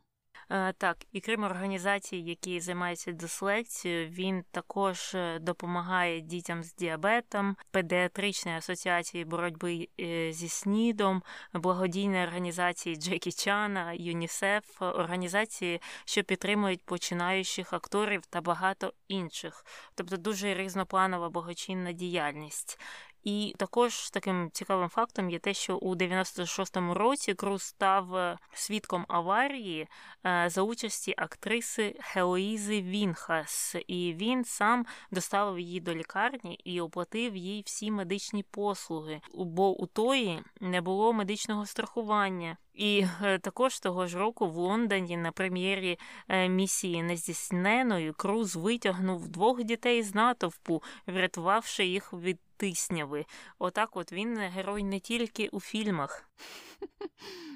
[0.50, 7.56] Е, так, і крім організацій, які займаються дислекцією, він також е, допомагає дітям з діабетом,
[7.72, 11.24] педіатричної асоціації боротьби е, зі снідом,
[11.54, 20.54] благодійної організації Джекі Чана, ЮНІСЕФ, організації, що підтримують починаючих акторів та багато інших, тобто дуже
[20.54, 22.80] різнопланова благочинна діяльність.
[23.28, 29.06] І також таким цікавим фактом є те, що у 96-му році Круз став е, свідком
[29.08, 29.88] аварії
[30.26, 37.36] е, за участі актриси Хелоїзи Вінхас, і він сам доставив її до лікарні і оплатив
[37.36, 42.58] їй всі медичні послуги, бо у тої не було медичного страхування.
[42.78, 46.00] І е, також того ж року в Лондоні на прем'єрі
[46.50, 53.26] місії нездійсненої Круз витягнув двох дітей з натовпу, врятувавши їх від тисняви.
[53.60, 56.30] Отак, от він герой не тільки у фільмах.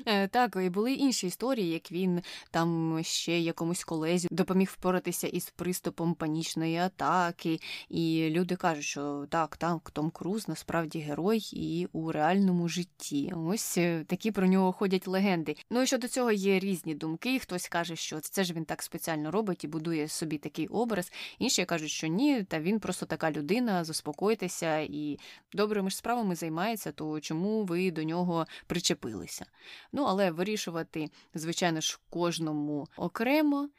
[0.05, 5.49] Е, так, і були інші історії, як він там ще якомусь колезі допоміг впоратися із
[5.49, 7.59] приступом панічної атаки.
[7.89, 13.33] І люди кажуть, що так, так, Том Круз насправді герой і у реальному житті.
[13.35, 15.55] Ось е, такі про нього ходять легенди.
[15.69, 17.39] Ну і щодо цього є різні думки.
[17.39, 21.11] Хтось каже, що це ж він так спеціально робить і будує собі такий образ.
[21.39, 25.19] Інші кажуть, що ні, та він просто така людина, заспокойтеся і
[25.53, 28.45] добрими ж справами займається, то чому ви до нього
[29.11, 29.45] причепилися?
[29.91, 33.69] Ну, але вирішувати, звичайно ж, кожному окремо.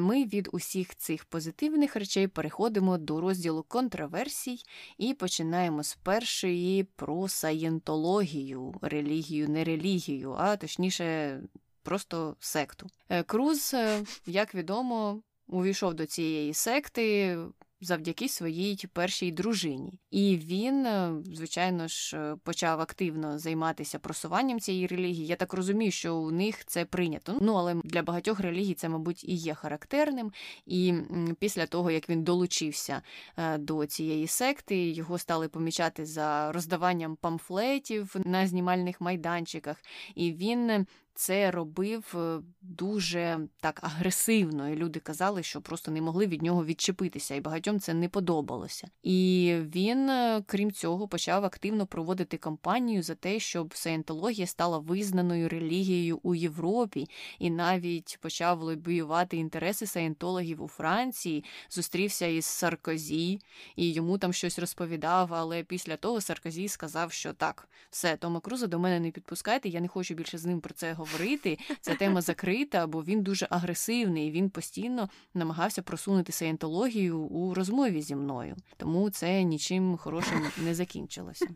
[0.00, 4.58] Ми від усіх цих позитивних речей переходимо до розділу контроверсій
[4.98, 11.40] і починаємо з першої про саєнтологію, релігію, не релігію, а точніше,
[11.82, 12.86] просто секту.
[13.08, 17.38] Е, Круз, е, як відомо, увійшов до цієї секти
[17.80, 20.00] завдяки своїй першій дружині.
[20.10, 25.26] І він, е, звичайно ж, е, почав активно займатися просуванням цієї релігії.
[25.26, 27.38] Я так розумію, що у них це прийнято.
[27.40, 30.32] Ну але для багатьох релігій це, мабуть, і є характерним.
[30.66, 30.94] І
[31.38, 33.02] після того, як він долучився
[33.36, 39.76] е, до цієї секти, його стали помічати за роздаванням памфлетів на знімальних майданчиках,
[40.14, 40.86] і він
[41.18, 44.68] це робив е, дуже так агресивно.
[44.68, 48.88] і Люди казали, що просто не могли від нього відчепитися, і багатьом це не подобалося.
[49.02, 55.48] І він, е, крім цього, почав активно проводити кампанію за те, щоб саєнтологія стала визнаною
[55.48, 57.08] релігією у Європі,
[57.38, 63.40] і навіть почав лобіювати інтереси саєнтологів у Франції, зустрівся із Саркозі,
[63.76, 65.34] і йому там щось розповідав.
[65.34, 69.80] Але після того Саркозі сказав, що так, все, Тома Круза до мене не підпускайте, я
[69.80, 71.58] не хочу більше з ним про це говорити говорити.
[71.80, 74.30] Ця тема закрита, бо він дуже агресивний.
[74.30, 78.56] Він постійно намагався просунути саєнтологію у розмові зі мною.
[78.76, 81.48] Тому це нічим хорошим не закінчилося.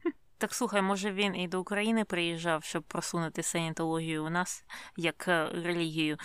[0.43, 4.65] Так слухай, може він і до України приїжджав, щоб просунути саєнтологію у нас
[4.97, 6.17] як е, релігію.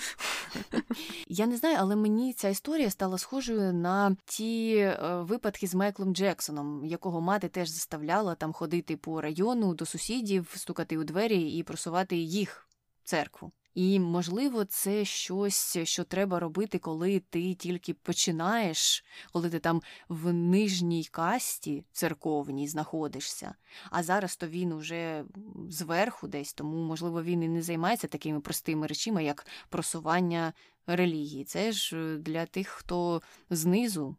[1.27, 6.15] Я не знаю, але мені ця історія стала схожою на ті е, випадки з Майклом
[6.15, 11.63] Джексоном, якого мати теж заставляла там ходити по району до сусідів, стукати у двері і
[11.63, 12.66] просувати їх
[13.07, 13.51] церкву.
[13.73, 20.33] І, можливо, це щось, що треба робити, коли ти тільки починаєш, коли ти там в
[20.33, 23.55] нижній касті церковній знаходишся.
[23.91, 25.23] А зараз то він уже
[25.69, 30.53] зверху десь, тому, можливо, він і не займається такими простими речами, як просування
[30.87, 31.43] релігії.
[31.43, 34.15] Це ж е, для тих, хто знизу.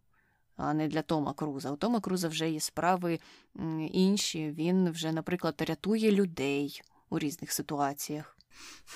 [0.56, 1.70] А не для Тома Круза.
[1.72, 3.20] У Тома Круза вже є справи
[3.92, 4.50] інші.
[4.50, 8.37] Він вже, наприклад, рятує людей у різних ситуаціях.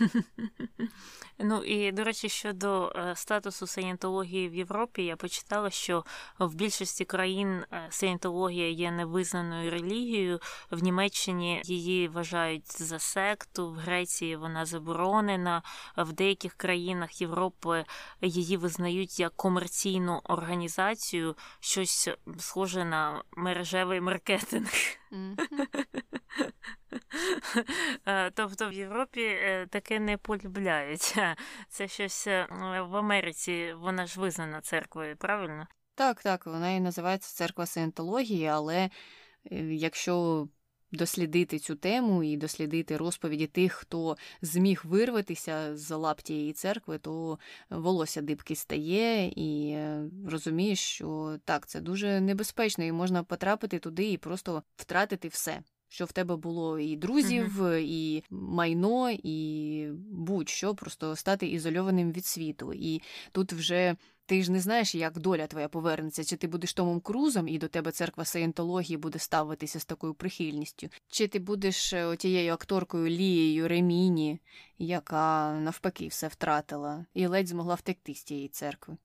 [1.39, 6.05] Ну і до речі, щодо е, статусу саєнтології в Європі, я почитала, що
[6.39, 10.41] в більшості країн е, саєнтологія є невизнаною релігією.
[10.71, 15.63] В Німеччині її вважають за секту, в Греції вона заборонена.
[15.97, 17.85] В деяких країнах Європи
[18.21, 22.09] її визнають як комерційну організацію, щось
[22.39, 25.01] схоже на мережевий маркетинг.
[28.07, 31.15] Е, тобто в Європі е, таке не полюбляють.
[31.69, 32.47] Це щось е,
[32.91, 35.67] в Америці, вона ж визнана церквою, правильно?
[35.95, 38.91] Так, так, вона і називається церква саєнтології, але
[39.71, 40.49] якщо
[40.93, 47.38] дослідити цю тему і дослідити розповіді тих, хто зміг вирватися з лап тієї церкви, то
[47.70, 49.78] волосся дибки стає і
[50.28, 55.62] розумієш, що так, це дуже небезпечно, і можна потрапити туди і просто втратити все
[55.93, 57.76] що в тебе було і друзів, uh-huh.
[57.76, 62.72] і майно, і будь-що, просто стати ізольованим від світу.
[62.72, 63.97] І тут вже.
[64.26, 67.68] Ти ж не знаєш, як доля твоя повернеться, чи ти будеш Томом Крузом, і до
[67.68, 73.68] тебе церква саєнтології буде ставитися з такою прихильністю, чи ти будеш е, тією акторкою Лією
[73.68, 74.40] Реміні,
[74.78, 78.97] яка навпаки все втратила, і ледь змогла втекти з тієї церкви.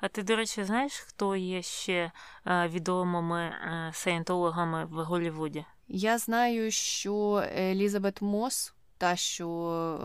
[0.00, 2.12] А ти, до речі, знаєш, хто є ще
[2.46, 5.64] е, відомими е, саєнтологами в Голлівуді?
[5.88, 9.48] Я знаю, що Елізабет Мос, та, що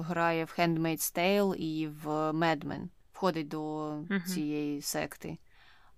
[0.08, 5.38] грає в Handmaid's Tale і в Mad Men, входить до uh цієї секти,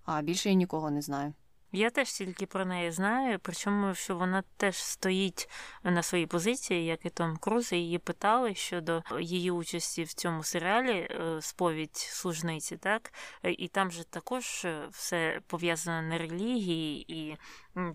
[0.04, 1.34] а більше я нікого не знаю.
[1.76, 5.48] Я теж тільки про неї знаю, причому що вона теж стоїть
[5.84, 10.42] на своїй позиції, як і Том Круз, і її питали щодо її участі в цьому
[10.42, 13.12] серіалі е, Сповідь служниці, так?
[13.42, 17.36] І там же також е, все пов'язано на релігії і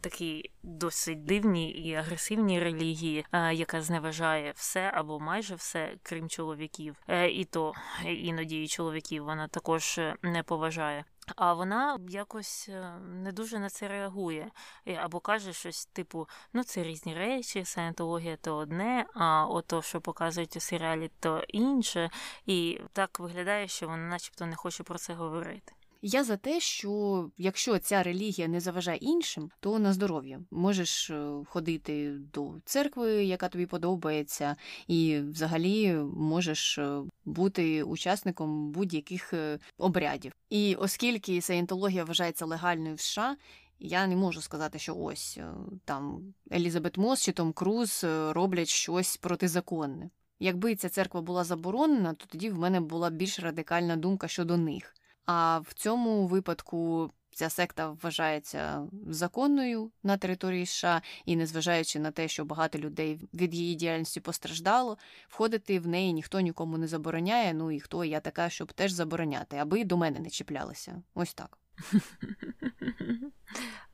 [0.01, 7.29] такі досить дивні і агресивні релігії, яка зневажає все або майже все, крім чоловіків, е,
[7.29, 7.73] і то
[8.05, 11.05] іноді і чоловіків вона також не поважає.
[11.35, 14.51] А вона якось е, не дуже на це реагує.
[14.97, 20.57] Або каже щось типу: ну це різні речі, саєнтологія то одне, а ото, що показують
[20.57, 22.09] у серіалі, то інше.
[22.45, 25.73] І так виглядає, що вона, начебто, не хоче про це говорити.
[26.01, 31.31] Я за те, що якщо ця релігія не заважає іншим, то на здоров'я можеш е,
[31.45, 34.55] ходити до церкви, яка тобі подобається,
[34.87, 40.31] і взагалі можеш е, бути учасником будь-яких е, обрядів.
[40.49, 43.37] І оскільки саєнтологія вважається легальною в США.
[43.79, 45.39] Я не можу сказати, що ось
[45.85, 50.09] там Елізабет Мос чи Том Круз роблять щось протизаконне.
[50.39, 54.95] Якби ця церква була заборонена, то тоді в мене була більш радикальна думка щодо них.
[55.31, 62.27] А в цьому випадку ця секта вважається законною на території США, і незважаючи на те,
[62.27, 67.53] що багато людей від її діяльності постраждало, входити в неї ніхто нікому не забороняє.
[67.53, 71.01] Ну і хто я така, щоб теж забороняти, аби до мене не чіплялися.
[71.13, 71.57] Ось так.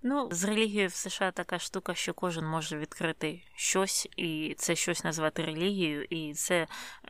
[0.07, 5.03] Ну, з релігією в США така штука, що кожен може відкрити щось, і це щось
[5.03, 6.67] назвати релігією, і це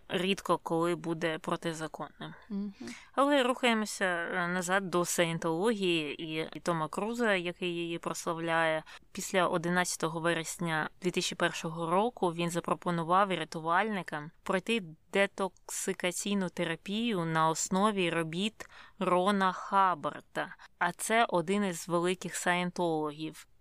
[0.10, 2.34] рідко коли буде протизаконним.
[2.50, 2.72] Mm-hmm.
[3.16, 8.84] Але рухаємося е, назад до саєнтології і Тома Круза, який її прославляє.
[9.12, 14.84] Після 11 вересня 2001 року він запропонував рятувальникам пройти
[15.14, 18.70] детоксикаційну терапію на основі робіт
[19.00, 20.56] Рона Хаббарта.
[20.80, 22.85] А це один із великих саєнтологів.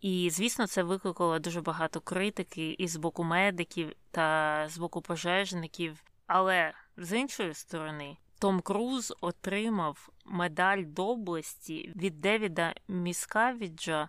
[0.00, 6.04] І, звісно, це викликало дуже багато критики і з боку медиків та з боку пожежників.
[6.26, 14.08] Але з іншої сторони, Том Круз отримав медаль доблесті від Девіда Міскавіджа,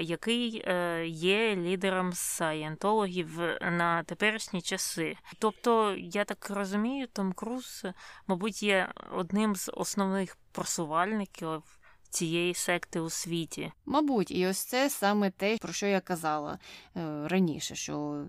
[0.00, 5.16] який е, є лідером саєнтологів на теперішні часи.
[5.38, 7.86] Тобто, я так розумію, Том Круз,
[8.26, 11.62] мабуть, є одним з основних просувальників.
[12.12, 16.58] Цієї секти у світі, мабуть, і ось це саме те, про що я казала
[16.96, 18.24] е, раніше, що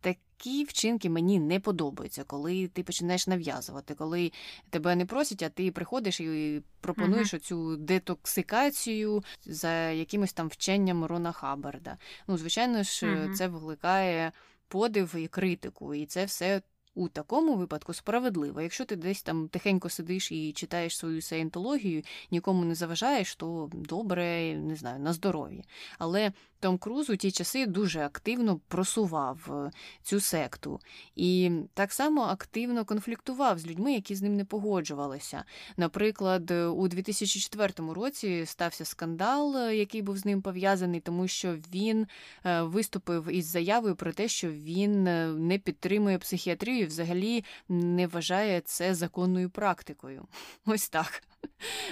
[0.00, 4.32] такі вчинки мені не подобаються, коли ти починаєш нав'язувати, коли
[4.70, 7.36] тебе не просять, а ти приходиш і пропонуєш uh-huh.
[7.36, 11.98] оцю детоксикацію за якимось там вченням Рона Хаббарда.
[12.26, 13.34] Ну, звичайно ж, uh-huh.
[13.34, 14.32] це викликає
[14.68, 16.62] подив і критику, і це все
[16.94, 18.60] у такому випадку справедливо.
[18.60, 24.54] Якщо ти десь там тихенько сидиш і читаєш свою саєнтологію, нікому не заважаєш, то добре,
[24.56, 25.62] не знаю, на здоров'я.
[25.98, 26.32] Але
[26.62, 29.70] Том Круз у ті часи дуже активно просував е,
[30.02, 30.80] цю секту
[31.16, 35.44] і так само активно конфліктував з людьми, які з ним не погоджувалися.
[35.76, 42.06] Наприклад, у 2004 році стався скандал, е, який був з ним пов'язаний, тому що він
[42.44, 45.02] е, виступив із заявою про те, що він
[45.48, 50.26] не підтримує психіатрію і взагалі не вважає це законною практикою.
[50.66, 51.22] Ось так.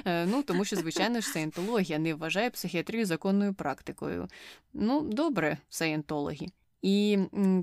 [0.05, 4.29] Е, ну, Тому що, звичайно ж, саєнтологія не вважає психіатрію законною практикою.
[4.73, 6.47] Ну, добре, саєнтологи.
[6.83, 7.19] І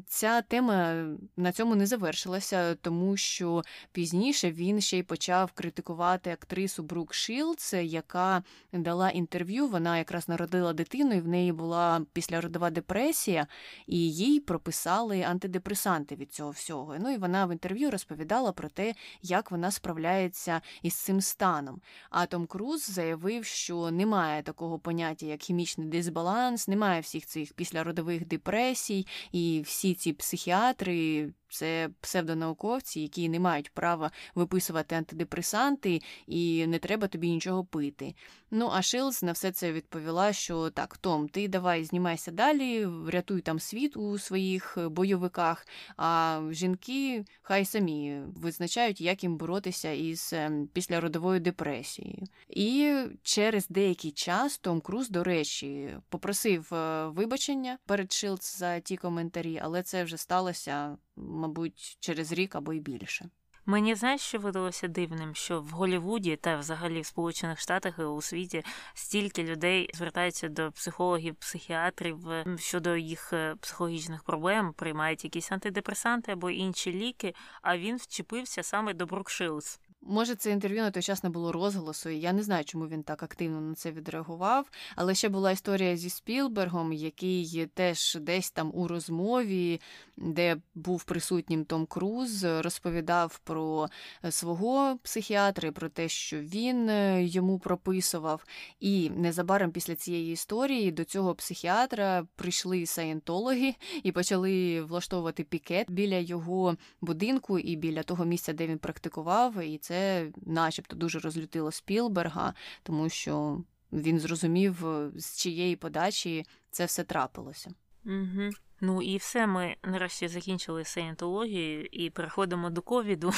[0.07, 1.05] ця тема
[1.37, 7.73] на цьому не завершилася, тому що пізніше він ще й почав критикувати актрису Брук Шілдс,
[7.73, 8.43] яка
[8.73, 9.67] дала інтерв'ю.
[9.67, 13.47] Вона якраз народила дитину, і в неї була післяродова депресія,
[13.87, 16.95] і їй прописали антидепресанти від цього всього.
[16.99, 21.81] Ну і вона в інтерв'ю розповідала про те, як вона справляється із цим станом.
[22.09, 28.25] А Том Круз заявив, що немає такого поняття, як хімічний дисбаланс, немає всіх цих післяродових
[28.25, 36.79] депресій і всі ці психіатри це псевдонауковці, які не мають права виписувати антидепресанти, і не
[36.79, 38.15] треба тобі нічого пити.
[38.51, 43.41] Ну а Шилз на все це відповіла, що так, Том, ти давай знімайся далі, врятуй
[43.41, 45.67] там світ у своїх бойовиках,
[45.97, 52.23] а жінки хай самі визначають, як їм боротися із ем, післяродовою депресією.
[52.49, 58.97] І через деякий час Том Круз, до речі, попросив е, вибачення перед Шилз за ті
[58.97, 63.29] коментарі, але це вже сталося мабуть, через рік або й більше.
[63.69, 68.21] Мені знаєш, що видалося дивним, що в Голівуді та взагалі в Сполучених Штатах і у
[68.21, 68.63] світі
[68.93, 72.17] стільки людей звертаються до психологів, психіатрів
[72.57, 77.33] щодо їх е, психологічних проблем, приймають якісь антидепресанти або інші ліки.
[77.61, 79.79] А він вчепився саме до Брукшилс.
[80.09, 83.03] Може, це інтерв'ю на той час не було розголосу, і я не знаю, чому він
[83.03, 84.69] так активно на це відреагував.
[84.95, 89.81] Але ще була історія зі Спілбергом, який теж десь там у розмові,
[90.17, 93.87] де був присутнім Том Круз, розповідав про
[94.29, 98.45] свого психіатра, про те, що він е, йому прописував.
[98.79, 106.17] І незабаром після цієї історії до цього психіатра прийшли саєнтологи і почали влаштовувати пікет біля
[106.17, 109.63] його будинку і біля того місця, де він практикував.
[109.63, 114.85] І це це, начебто, дуже розлютило Спілберга, тому що він зрозумів,
[115.15, 117.71] з чиєї подачі це все трапилося.
[118.05, 118.49] Угу.
[118.81, 123.31] Ну і все, ми нарешті закінчили саєнтологію і переходимо до ковіду.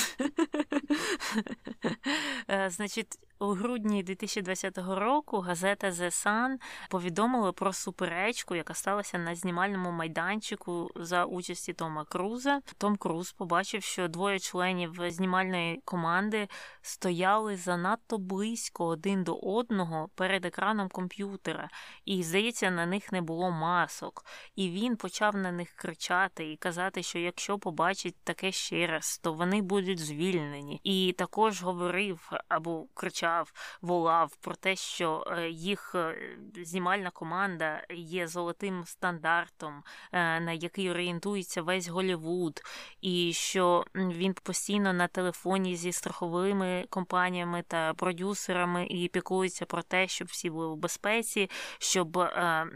[2.52, 6.58] Е, значить, у грудні 2020 року газета The Sun
[6.90, 12.62] повідомила про суперечку, яка сталася на знімальному майданчику за участі Тома Круза.
[12.78, 16.48] Том Круз побачив, що двоє членів знімальної команди
[16.82, 21.70] стояли занадто близько один до одного перед екраном комп'ютера,
[22.06, 24.26] і здається, на них не було масок.
[24.56, 29.34] І він почав на них кричати і казати, що якщо побачить таке ще раз, то
[29.34, 30.82] вони будуть звільнені.
[30.84, 36.16] І також говорив або кричав кричав, волав про те, що е, їх е,
[36.64, 42.62] знімальна команда є золотим стандартом, е, на який орієнтується весь Голівуд,
[43.02, 50.08] і що він постійно на телефоні зі страховими компаніями та продюсерами і піклується про те,
[50.08, 51.50] щоб всі були в безпеці,
[51.80, 52.20] щоб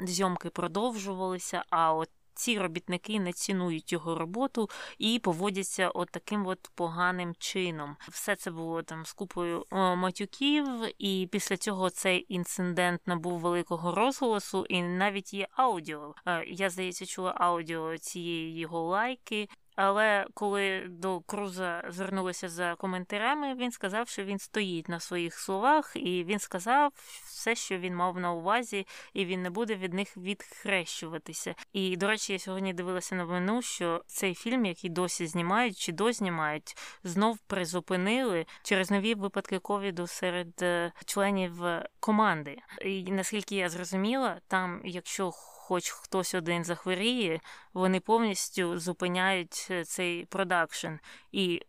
[0.03, 1.63] зйомки продовжувалися.
[1.69, 2.09] А от
[2.43, 7.95] ці робітники не цінують його роботу і поводяться от таким от поганим чином.
[8.09, 10.65] Все це було там з купою матюків,
[10.97, 16.15] і після цього цей інцидент набув великого розголосу, і навіть є аудіо.
[16.27, 19.47] Е, я здається, чула аудіо цієї його лайки.
[19.75, 25.91] Але коли до Круза звернулися за коментарями, він сказав, що він стоїть на своїх словах,
[25.95, 26.91] і він сказав
[27.25, 31.55] все, що він мав на увазі, і він не буде від них відхрещуватися.
[31.73, 36.75] І до речі, я сьогодні дивилася новину, що цей фільм, який досі знімають чи дознімають,
[37.03, 41.53] знов призупинили через нові випадки ковіду серед е, членів
[41.99, 42.57] команди.
[42.81, 45.31] І наскільки я зрозуміла, там, якщо
[45.73, 47.39] хоч хтось один захворіє,
[47.73, 50.87] вони повністю зупиняють е, цей продакшн.
[51.31, 51.61] І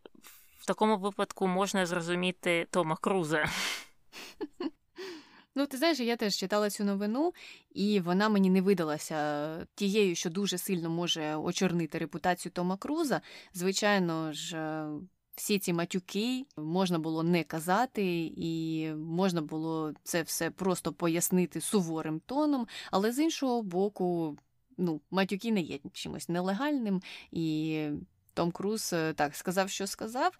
[0.58, 3.46] в такому випадку можна зрозуміти Тома Круза.
[5.54, 7.32] Ну, ти знаєш, я теж читала цю новину,
[7.74, 13.20] і вона мені не видалася тією, що дуже сильно може очорнити репутацію Тома Круза.
[13.52, 14.86] Звичайно ж, е,
[15.36, 22.20] всі ці матюки можна було не казати, і можна було це все просто пояснити суворим
[22.26, 24.38] тоном, але з іншого боку,
[24.76, 27.88] ну, матюки не є чимось нелегальним, і
[28.34, 30.32] Том Круз е, так сказав, що сказав.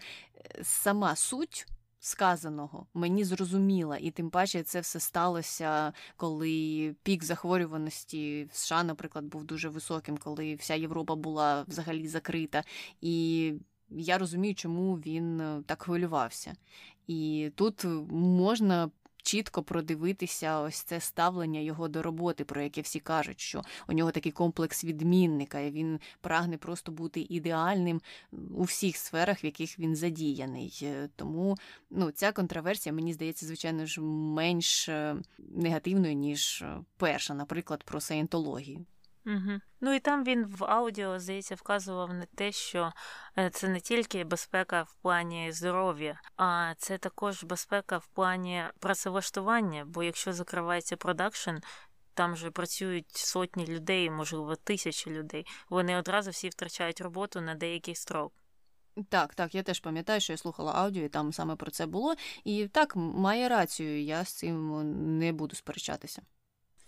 [0.62, 1.66] Сама суть.
[2.06, 9.24] Сказаного мені зрозуміла, і тим паче це все сталося, коли пік захворюваності в США, наприклад,
[9.24, 12.64] був дуже високим, коли вся Європа була взагалі закрита.
[13.00, 13.54] І
[13.94, 16.54] я розумію, чому він е, так хвилювався.
[17.06, 18.90] І тут можна.
[19.26, 24.10] Чітко продивитися ось це ставлення його до роботи, про яке всі кажуть, що у нього
[24.10, 28.00] такий комплекс відмінника, і він прагне просто бути ідеальним
[28.54, 30.80] у всіх сферах, в яких він задіяний.
[30.82, 31.56] Е, тому
[31.90, 36.64] ну, ця контроверсія, мені здається, звичайно ж менш е, негативною, ніж
[36.96, 38.84] перша, наприклад, про саєнтологію.
[39.26, 39.60] Угу.
[39.80, 42.92] Ну і там він в аудіо, здається, вказував на те, що
[43.38, 49.84] е, це не тільки безпека в плані здоров'я, а це також безпека в плані працевлаштування.
[49.84, 51.56] Бо якщо закривається продакшн,
[52.14, 55.46] там же працюють сотні людей, можливо, тисячі людей.
[55.70, 58.32] Вони одразу всі втрачають роботу на деякий строк.
[59.08, 62.14] Так, так, я теж пам'ятаю, що я слухала аудіо, і там саме про це було.
[62.44, 66.22] І так, має рацію, я з цим не буду сперечатися.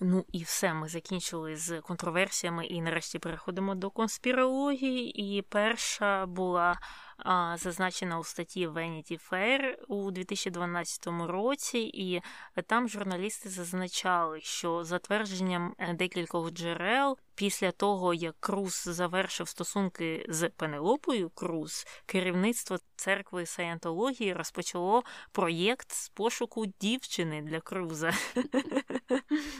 [0.00, 5.36] Ну і все, ми закінчили з контроверсіями, і нарешті переходимо до конспірології.
[5.38, 6.78] І перша була
[7.18, 12.22] а, зазначена у статті Vanity Fair у 2012 році, і
[12.66, 20.26] там журналісти зазначали, що за твердженням е, декількох джерел Після того, як Круз завершив стосунки
[20.28, 28.12] з Пенелопою Круз, керівництво церкви саєнтології розпочало проєкт з пошуку дівчини для Круза.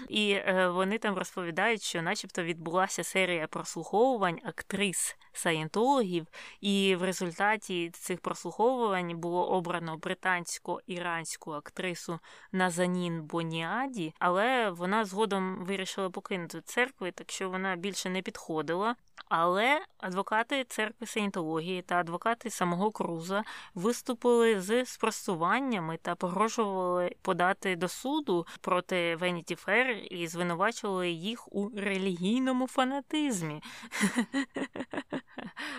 [0.09, 6.27] І е, вони там розповідають, що, начебто, відбулася серія прослуховувань актрис саєнтологів,
[6.61, 12.19] і в результаті цих прослуховувань було обрано британсько-іранську актрису
[12.53, 18.97] Назанін Боніаді, але вона згодом вирішила покинути церкву, так що вона вона більше не підходила.
[19.29, 23.45] Але адвокати церкви саєнтології та адвокати самого Круза
[23.75, 31.71] виступили з спростуваннями та погрожували подати до суду проти Vanity Fair і звинувачували їх у
[31.77, 33.63] релігійному фанатизмі.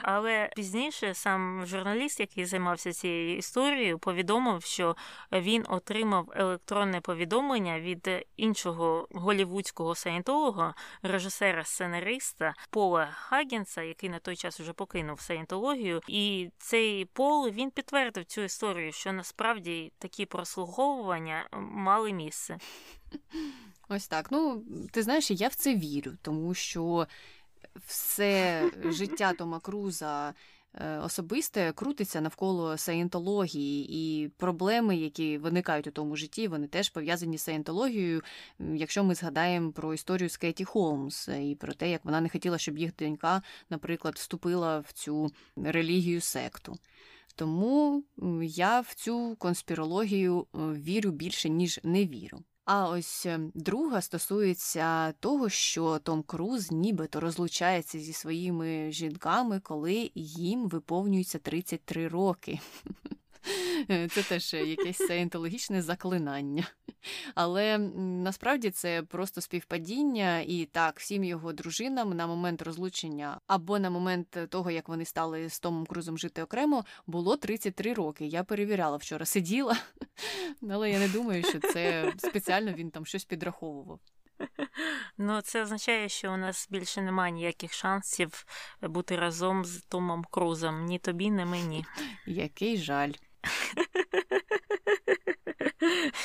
[0.01, 4.95] Але пізніше сам журналіст, який займався цією історією, повідомив, що
[5.31, 14.35] він отримав електронне повідомлення від іншого голівудського саєнтолога, режисера сценариста Пола Хагенса, який на той
[14.35, 16.01] час вже покинув саєнтологію.
[16.07, 22.57] І цей Пол він підтвердив цю історію, що насправді такі прослуговування мали місце.
[23.89, 24.31] Ось так.
[24.31, 27.07] Ну, ти знаєш, я в це вірю, тому що
[27.87, 30.33] все життя Тома Круза
[31.03, 37.41] особисте крутиться навколо саєнтології, і проблеми, які виникають у тому житті, вони теж пов'язані з
[37.41, 38.21] саєнтологією.
[38.59, 42.57] Якщо ми згадаємо про історію з Кеті Холмс і про те, як вона не хотіла,
[42.57, 46.77] щоб їх донька, наприклад, вступила в цю релігію секту.
[47.35, 48.03] Тому
[48.43, 52.43] я в цю конспірологію е, вірю більше, ніж не вірю.
[52.67, 60.11] А ось ем, друга стосується того, що Том Круз нібито розлучається зі своїми жінками, коли
[60.15, 62.59] їм виповнюється 33 роки.
[63.87, 66.67] Це теж якесь саєнтологічне заклинання.
[67.35, 73.89] Але насправді це просто співпадіння, і так, всім його дружинам на момент розлучення або на
[73.89, 78.25] момент того, як вони стали з Томом Крузом жити окремо, було 33 роки.
[78.25, 79.77] Я перевіряла вчора, сиділа,
[80.69, 83.99] але я не думаю, що це спеціально він там щось підраховував.
[85.17, 88.45] Ну, це означає, що у нас більше немає ніяких шансів
[88.81, 90.85] бути разом з Томом Крузом.
[90.85, 91.85] Ні тобі, ні мені.
[92.25, 93.11] Який жаль.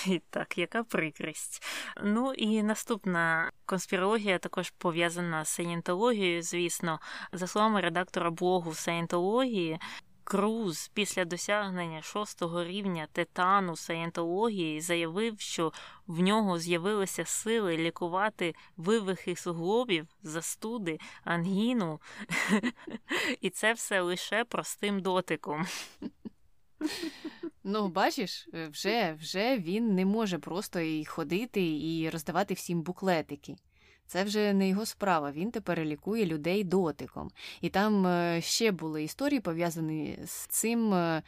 [0.06, 1.62] І так, яка прикрість.
[2.02, 7.00] Ну і наступна конспірологія також пов'язана з саєнтологією, звісно,
[7.32, 9.78] за словами редактора блогу саєнтології.
[10.24, 15.72] Круз після досягнення шостого рівня титану саєнтології заявив, що
[16.06, 22.00] в нього з'явилися сили лікувати вивихи суглобів, застуди, ангіну,
[23.40, 25.66] і це все лише простим дотиком.
[27.64, 33.57] Ну, бачиш, е, вже вже він не може просто і ходити і роздавати всім буклетики.
[34.07, 35.33] Це вже не його справа.
[35.33, 37.30] Він тепер лікує людей дотиком.
[37.61, 41.22] І там е, ще були історії пов'язані з цим е,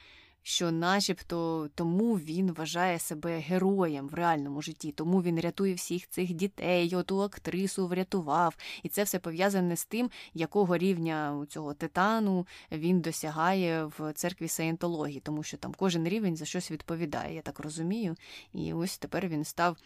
[0.46, 6.32] що, начебто, тому він вважає себе героєм в реальному житті, тому він рятує всіх цих
[6.32, 8.56] дітей, оту актрису врятував.
[8.82, 15.20] І це все пов'язане з тим, якого рівня цього титану він досягає в церкві саєнтології,
[15.20, 18.16] тому що там кожен рівень за щось відповідає, я так розумію.
[18.52, 19.76] І ось тепер він став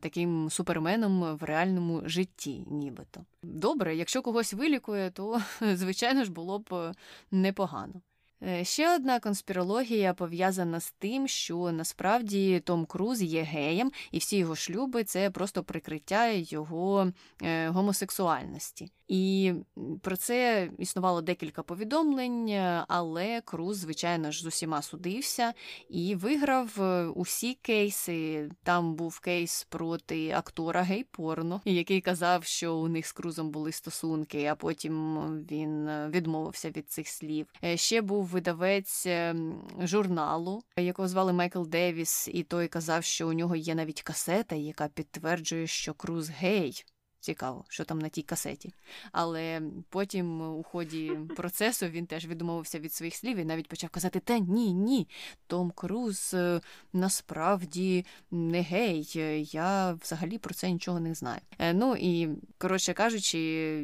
[0.00, 3.24] таким суперменом в реальному житті, нібито.
[3.42, 5.42] Добре, якщо когось вилікує, то
[5.74, 6.94] звичайно ж було б е,
[7.30, 8.00] непогано.
[8.46, 14.36] Е, ще одна конспірологія пов'язана з тим, що насправді Том Круз є геєм, і всі
[14.36, 17.12] його шлюби це просто прикриття його
[17.42, 18.92] е, гомосексуальності.
[19.08, 19.52] І
[20.00, 22.50] про це існувало декілька повідомлень,
[22.88, 25.52] але Круз, звичайно ж, з усіма судився
[25.88, 28.50] і виграв е, усі кейси.
[28.62, 34.46] Там був кейс проти актора гей-порно, який казав, що у них з Крузом були стосунки,
[34.46, 35.16] а потім
[35.50, 37.46] він відмовився від цих слів.
[37.74, 43.56] Ще був видавець ем, журналу, якого звали Майкл Девіс, і той казав, що у нього
[43.56, 46.84] є навіть касета, яка підтверджує, що Круз гей.
[47.22, 48.72] Цікаво, що там на тій касеті.
[49.12, 54.20] Але потім у ході процесу він теж відмовився від своїх слів і навіть почав казати:
[54.20, 55.08] Та ні, ні,
[55.46, 56.60] Том Круз е,
[56.92, 59.10] насправді не гей,
[59.52, 61.40] я взагалі про це нічого не знаю.
[61.58, 63.38] Е, ну і коротше кажучи,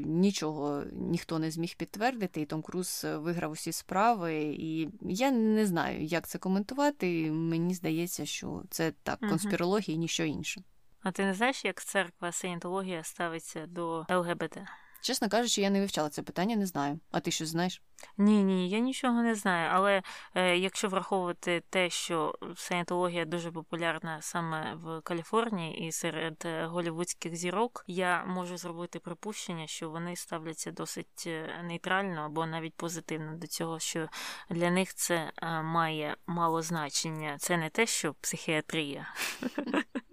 [0.06, 4.34] нічого ніхто не зміг підтвердити, і Том Круз виграв усі справи.
[4.58, 7.30] І я не знаю, як це коментувати.
[7.30, 10.62] Мені здається, що це так конспірологія і ніщо інше.
[11.08, 14.58] А ти не знаєш, як церква саєнтологія ставиться до ЛГБТ?
[15.00, 17.00] Чесно кажучи, я не вивчала це питання, не знаю.
[17.10, 17.82] А ти що знаєш?
[18.18, 19.70] Ні, ні, я нічого не знаю.
[19.72, 20.02] Але
[20.34, 27.36] е, якщо враховувати те, що саєнтологія дуже популярна саме в Каліфорнії і серед е, голівудських
[27.36, 33.46] зірок, я можу зробити припущення, що вони ставляться досить е, нейтрально або навіть позитивно до
[33.46, 34.08] цього, що
[34.50, 37.36] для них це е, має мало значення.
[37.38, 39.14] Це не те, що психіатрія.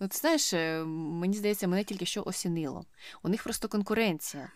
[0.00, 2.84] Ну, ти знаєш, е, мені здається, мене тільки що осінило.
[3.22, 4.52] У них просто конкуренція.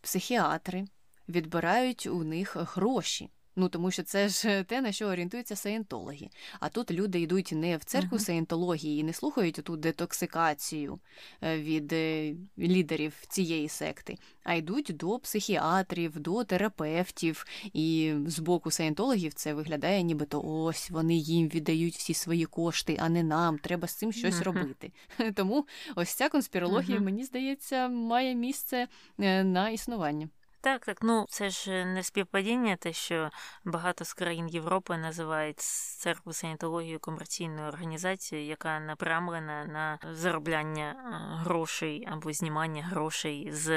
[0.00, 0.84] Психіатри
[1.28, 3.30] відбирають у них гроші.
[3.60, 6.28] Ну тому що це ж те, на що орієнтуються саєнтологи.
[6.60, 8.24] А тут люди йдуть не в церкву uh-huh.
[8.24, 11.00] саєнтології і не слухають ту детоксикацію
[11.42, 17.46] е, від е, лідерів цієї секти, а йдуть до психіатрів, до терапевтів.
[17.72, 23.08] І з боку саєнтологів це виглядає, нібито ось вони їм віддають всі свої кошти, а
[23.08, 23.58] не нам.
[23.58, 24.44] Треба з цим щось uh-huh.
[24.44, 24.92] робити.
[25.34, 27.04] Тому ось ця конспірологія, uh-huh.
[27.04, 28.88] мені здається, має місце
[29.18, 30.28] е, на існування.
[30.62, 33.30] Так, так, ну це ж не співпадіння, те, що
[33.64, 35.60] багато з країн Європи називають
[35.98, 43.70] церкву санітологію комерційною організацією, яка напрямлена на заробляння е, грошей або знімання грошей з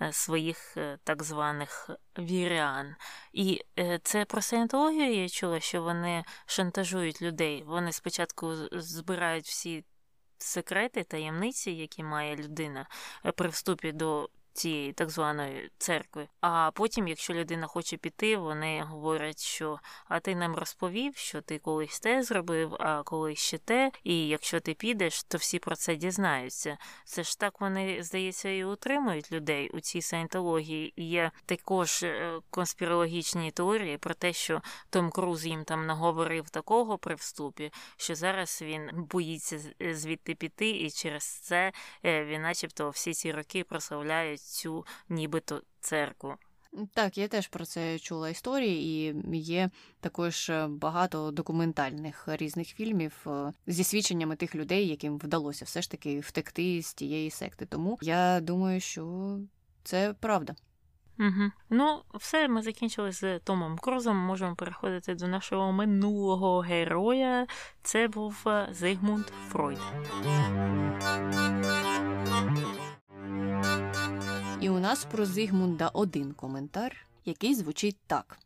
[0.00, 2.96] е, своїх е, так званих вірян.
[3.32, 3.64] І
[4.02, 7.62] це про санітологію я чула, що вони шантажують людей.
[7.66, 9.84] Вони спочатку збирають всі.
[10.38, 12.86] Секрети, таємниці, які має людина
[13.36, 16.28] при вступі до цієї так званої церкви.
[16.40, 21.58] А потім, якщо людина хоче піти, вони говорять, що а ти нам розповів, що ти
[21.58, 25.96] колись те зробив, а колись ще те, і якщо ти підеш, то всі про це
[25.96, 26.78] дізнаються.
[27.04, 30.92] Це ж так вони, здається, і утримують людей у цій саєнтології.
[30.96, 37.14] Є також е, конспірологічні теорії про те, що Том Круз їм там наговорив такого при
[37.14, 39.60] вступі, що зараз він боїться
[39.92, 41.72] звідти піти, і через це
[42.04, 46.34] е, він, начебто, всі ці роки прославляють цю нібито церкву.
[46.94, 49.70] Так, я теж про це чула історії, і є
[50.00, 55.90] також е, багато документальних різних фільмів е, зі свідченнями тих людей, яким вдалося все ж
[55.90, 57.66] таки втекти з тієї секти.
[57.66, 59.36] Тому я думаю, що
[59.84, 60.54] це правда.
[61.18, 61.50] Угу.
[61.70, 64.16] Ну, все, ми закінчили з Томом Крузом.
[64.16, 67.46] Можемо переходити до нашого минулого героя.
[67.82, 69.78] Це був е, Зигмунд Фройд.
[74.86, 78.38] Нас про Зигмунда один коментар, який звучить так: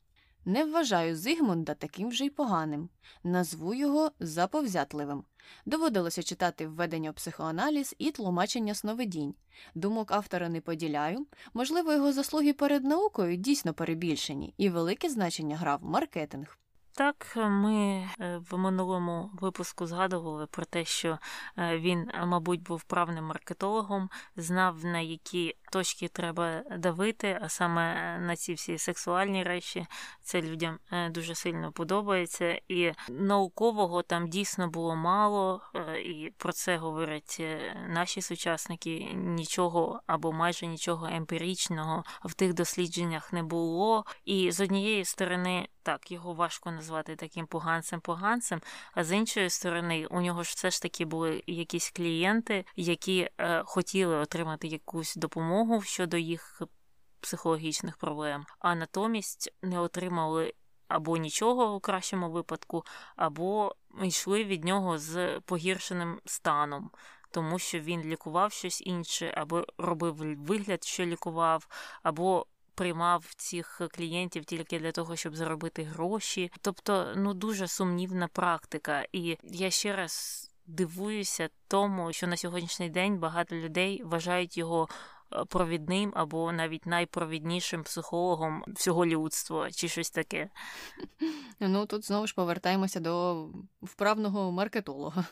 [0.44, 2.88] Не вважаю Зигмунда таким вже й поганим,
[3.24, 5.24] назву його заповзятливим.
[5.66, 9.34] Доводилося читати введення в психоаналіз і тлумачення сновидінь.
[9.74, 11.26] Думок автора не поділяю.
[11.54, 16.58] Можливо, його заслуги перед наукою дійсно перебільшені, і велике значення грав маркетинг.
[17.00, 21.18] Так, ми е, в минулому випуску згадували про те, що
[21.58, 28.20] е, він, мабуть, був правним маркетологом, знав на які точки треба давити, а саме е,
[28.20, 29.86] на ці всі сексуальні речі.
[30.22, 30.78] Це людям
[31.10, 32.60] дуже сильно подобається.
[32.68, 35.60] І наукового там дійсно було мало,
[36.04, 37.42] і про це говорять
[37.88, 39.08] наші сучасники.
[39.14, 44.04] Нічого або майже нічого емпіричного в тих дослідженнях не було.
[44.24, 48.60] І з однієї сторони, так, його важко назвати таким поганцем-поганцем,
[48.94, 53.62] а з іншої сторони, у нього ж все ж таки були якісь клієнти, які е,
[53.66, 56.62] хотіли отримати якусь допомогу щодо їх
[57.20, 60.54] психологічних проблем, а натомість не отримали.
[60.88, 62.84] Або нічого у кращому випадку,
[63.16, 66.90] або йшли від нього з погіршеним станом,
[67.30, 70.14] тому що він лікував щось інше, або робив
[70.44, 71.68] вигляд, що лікував,
[72.02, 72.46] або
[72.80, 76.52] приймав цих клієнтів тільки для того, щоб заробити гроші.
[76.60, 79.06] Тобто, ну дуже сумнівна практика.
[79.12, 84.88] І я ще раз дивуюся тому, що на сьогоднішній день багато людей вважають його.
[85.48, 90.50] Провідним або навіть найпровіднішим психологом всього людства, чи щось таке.
[91.60, 93.46] Ну тут знову ж повертаємося до
[93.82, 95.24] вправного маркетолога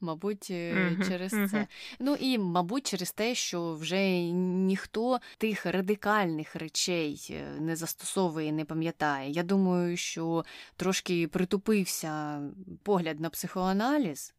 [0.00, 1.08] мабуть, mm-hmm.
[1.08, 1.48] через mm-hmm.
[1.48, 1.66] це.
[1.98, 8.64] Ну і, мабуть, через те, що вже ніхто тих радикальних речей е, не застосовує, не
[8.64, 9.30] пам'ятає.
[9.30, 10.44] Я думаю, що
[10.76, 12.42] трошки притупився
[12.82, 14.34] погляд на психоаналіз.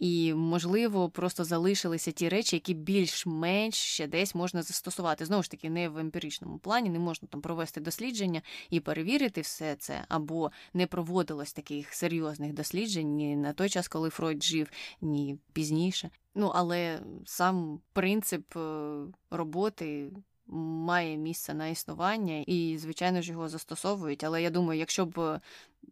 [0.00, 5.24] І, можливо, просто залишилися ті речі, які більш-менш ще десь можна застосувати.
[5.24, 9.76] Знову ж таки, не в емпіричному плані, не можна там провести дослідження і перевірити все
[9.76, 14.70] це, або не проводилось таких серйозних досліджень ні на той час, коли Фройд жив,
[15.00, 16.10] ні пізніше.
[16.34, 18.96] Ну, але сам принцип е,
[19.30, 20.10] роботи
[20.50, 24.24] має місце на існування, і, звичайно ж, його застосовують.
[24.24, 25.40] Але я думаю, якщо б е,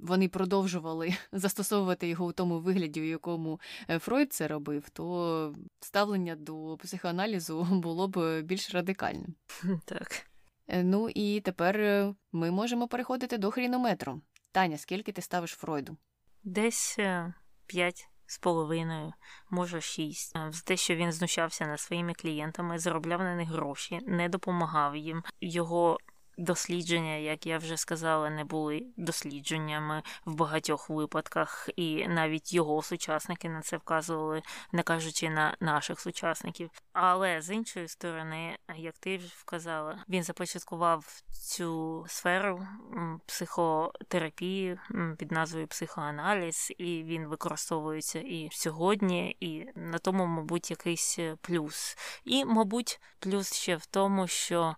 [0.01, 6.37] вони продовжували застосовувати його в тому вигляді, в якому е, Фройд це робив, то ставлення
[6.37, 9.35] до психоаналізу було б більш радикальним.
[9.85, 10.27] Так.
[10.69, 11.77] Е, ну і тепер
[12.33, 14.21] ми можемо переходити до хрінометру.
[14.53, 15.97] Таня, скільки ти ставиш Фройду?
[16.45, 16.99] Десь
[17.67, 19.13] п'ять з половиною,
[19.51, 24.29] може шість, за те, що він знущався над своїми клієнтами, заробляв на них гроші, не
[24.29, 25.23] допомагав їм.
[25.41, 25.99] Його
[26.39, 33.49] дослідження, як я вже сказала, не були дослідженнями в багатьох випадках, і навіть його сучасники
[33.49, 36.71] на це вказували, не кажучи на наших сучасників.
[36.93, 42.67] Але з іншої сторони, як ти вже вказала, він започаткував цю сферу
[43.27, 44.79] психотерапії
[45.19, 51.97] під назвою психоаналіз, і він використовується і сьогодні, і на тому, мабуть, якийсь плюс.
[52.25, 54.77] І, мабуть, плюс ще в тому, що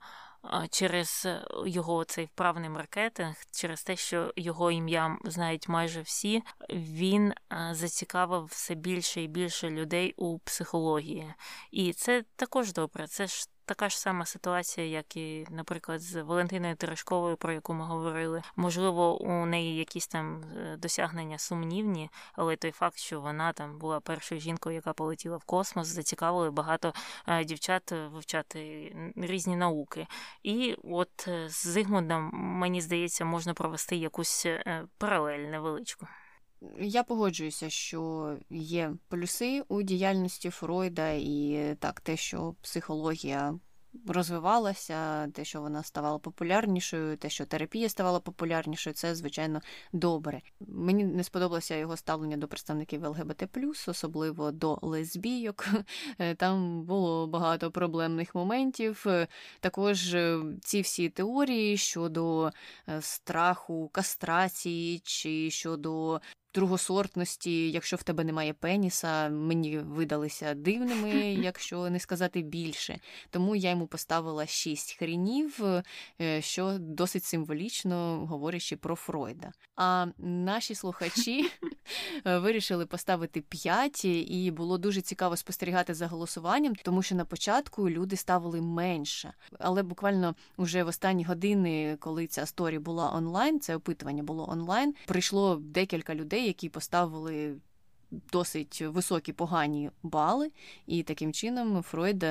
[0.70, 7.32] через е, його цей вправний маркетинг, через те, що його ім'я знають майже всі, він
[7.32, 11.34] е, зацікавив все більше і більше людей у психології.
[11.70, 13.06] І це також добре.
[13.06, 17.84] Це ж така ж сама ситуація, як і, наприклад, з Валентиною Терешковою, про яку ми
[17.84, 18.42] говорили.
[18.56, 24.00] Можливо, у неї якісь там е, досягнення сумнівні, але той факт, що вона там була
[24.00, 26.94] першою жінкою, яка полетіла в космос, зацікавили багато
[27.26, 30.06] е, дівчат вивчати різні науки.
[30.42, 34.46] І от з Зигмундом, мені здається, можна провести якусь
[34.98, 36.06] паралель невеличку.
[36.80, 43.58] Я погоджуюся, що є плюси у діяльності Фройда, і так, те, що психологія
[44.06, 49.60] розвивалася, те, що вона ставала популярнішою, те, що терапія ставала популярнішою, це звичайно
[49.92, 50.40] добре.
[50.60, 53.48] Мені не сподобалося його ставлення до представників ЛГБТ,
[53.88, 55.66] особливо до лесбійок.
[56.36, 59.06] Там було багато проблемних моментів.
[59.60, 62.52] Також е, ці всі теорії щодо
[62.88, 66.20] е, страху, кастрації чи щодо
[66.54, 71.10] другосортності, якщо в тебе немає пеніса, мені видалися дивними,
[71.42, 72.98] якщо не сказати більше.
[73.30, 75.60] Тому я йому поставила шість хрінів,
[76.20, 79.52] е, що досить символічно говорячи про Фройда.
[79.76, 81.50] А наші слухачі
[82.24, 88.16] вирішили поставити п'ять, і було дуже цікаво спостерігати за голосуванням, тому що на початку люди
[88.16, 89.32] ставили менше.
[89.58, 94.94] Але буквально вже в останні години, коли ця сторі була онлайн, це опитування було онлайн,
[95.06, 97.56] прийшло декілька людей людей, які поставили
[98.10, 100.50] досить високі погані бали,
[100.86, 102.24] і таким чином Фройд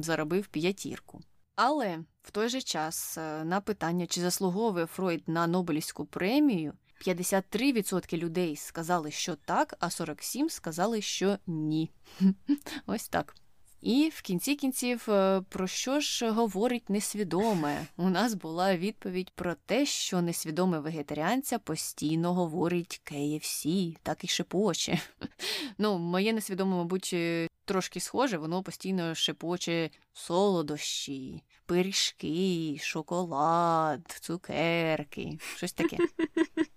[0.00, 1.20] заробив п'ятірку.
[1.56, 6.72] Але в той же час е, на питання, чи заслуговує Фройд на Нобелівську премію,
[7.06, 11.90] 53% людей сказали, що так, а 47% сказали, що ні.
[12.86, 13.34] Ось так.
[13.82, 17.86] І в кінці кінців, е, про що ж говорить несвідоме?
[17.96, 25.00] У нас була відповідь про те, що несвідоме вегетаріанця постійно говорить KFC, так і шепоче.
[25.78, 35.72] Ну, моє несвідоме, мабуть, е, трошки схоже, воно постійно шепоче солодощі, пиріжки, шоколад, цукерки, щось
[35.72, 35.96] таке.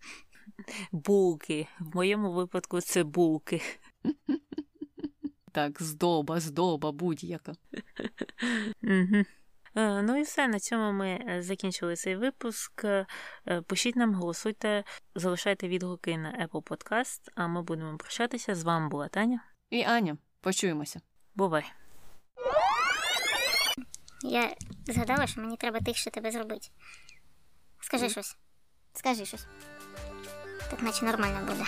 [0.92, 1.68] Булки.
[1.80, 3.62] В моєму випадку це булки
[5.56, 7.54] так, здоба, здоба, будь-яка.
[9.78, 12.84] Е, ну і все, на цьому ми е, закінчили цей випуск.
[12.86, 13.06] Е,
[13.68, 14.84] пишіть нам, голосуйте,
[15.16, 18.56] залишайте відгуки на Apple Podcast, а ми будемо прощатися.
[18.56, 19.44] З вами була Таня.
[19.70, 20.18] І Аня.
[20.42, 21.02] Почуємося.
[21.36, 21.66] Бувай.
[24.24, 24.56] Я
[24.88, 26.68] згадала, що мені треба тихше тебе зробити.
[27.80, 28.38] Скажи щось.
[28.94, 29.48] Скажи щось.
[30.70, 31.66] Так наче нормально буде.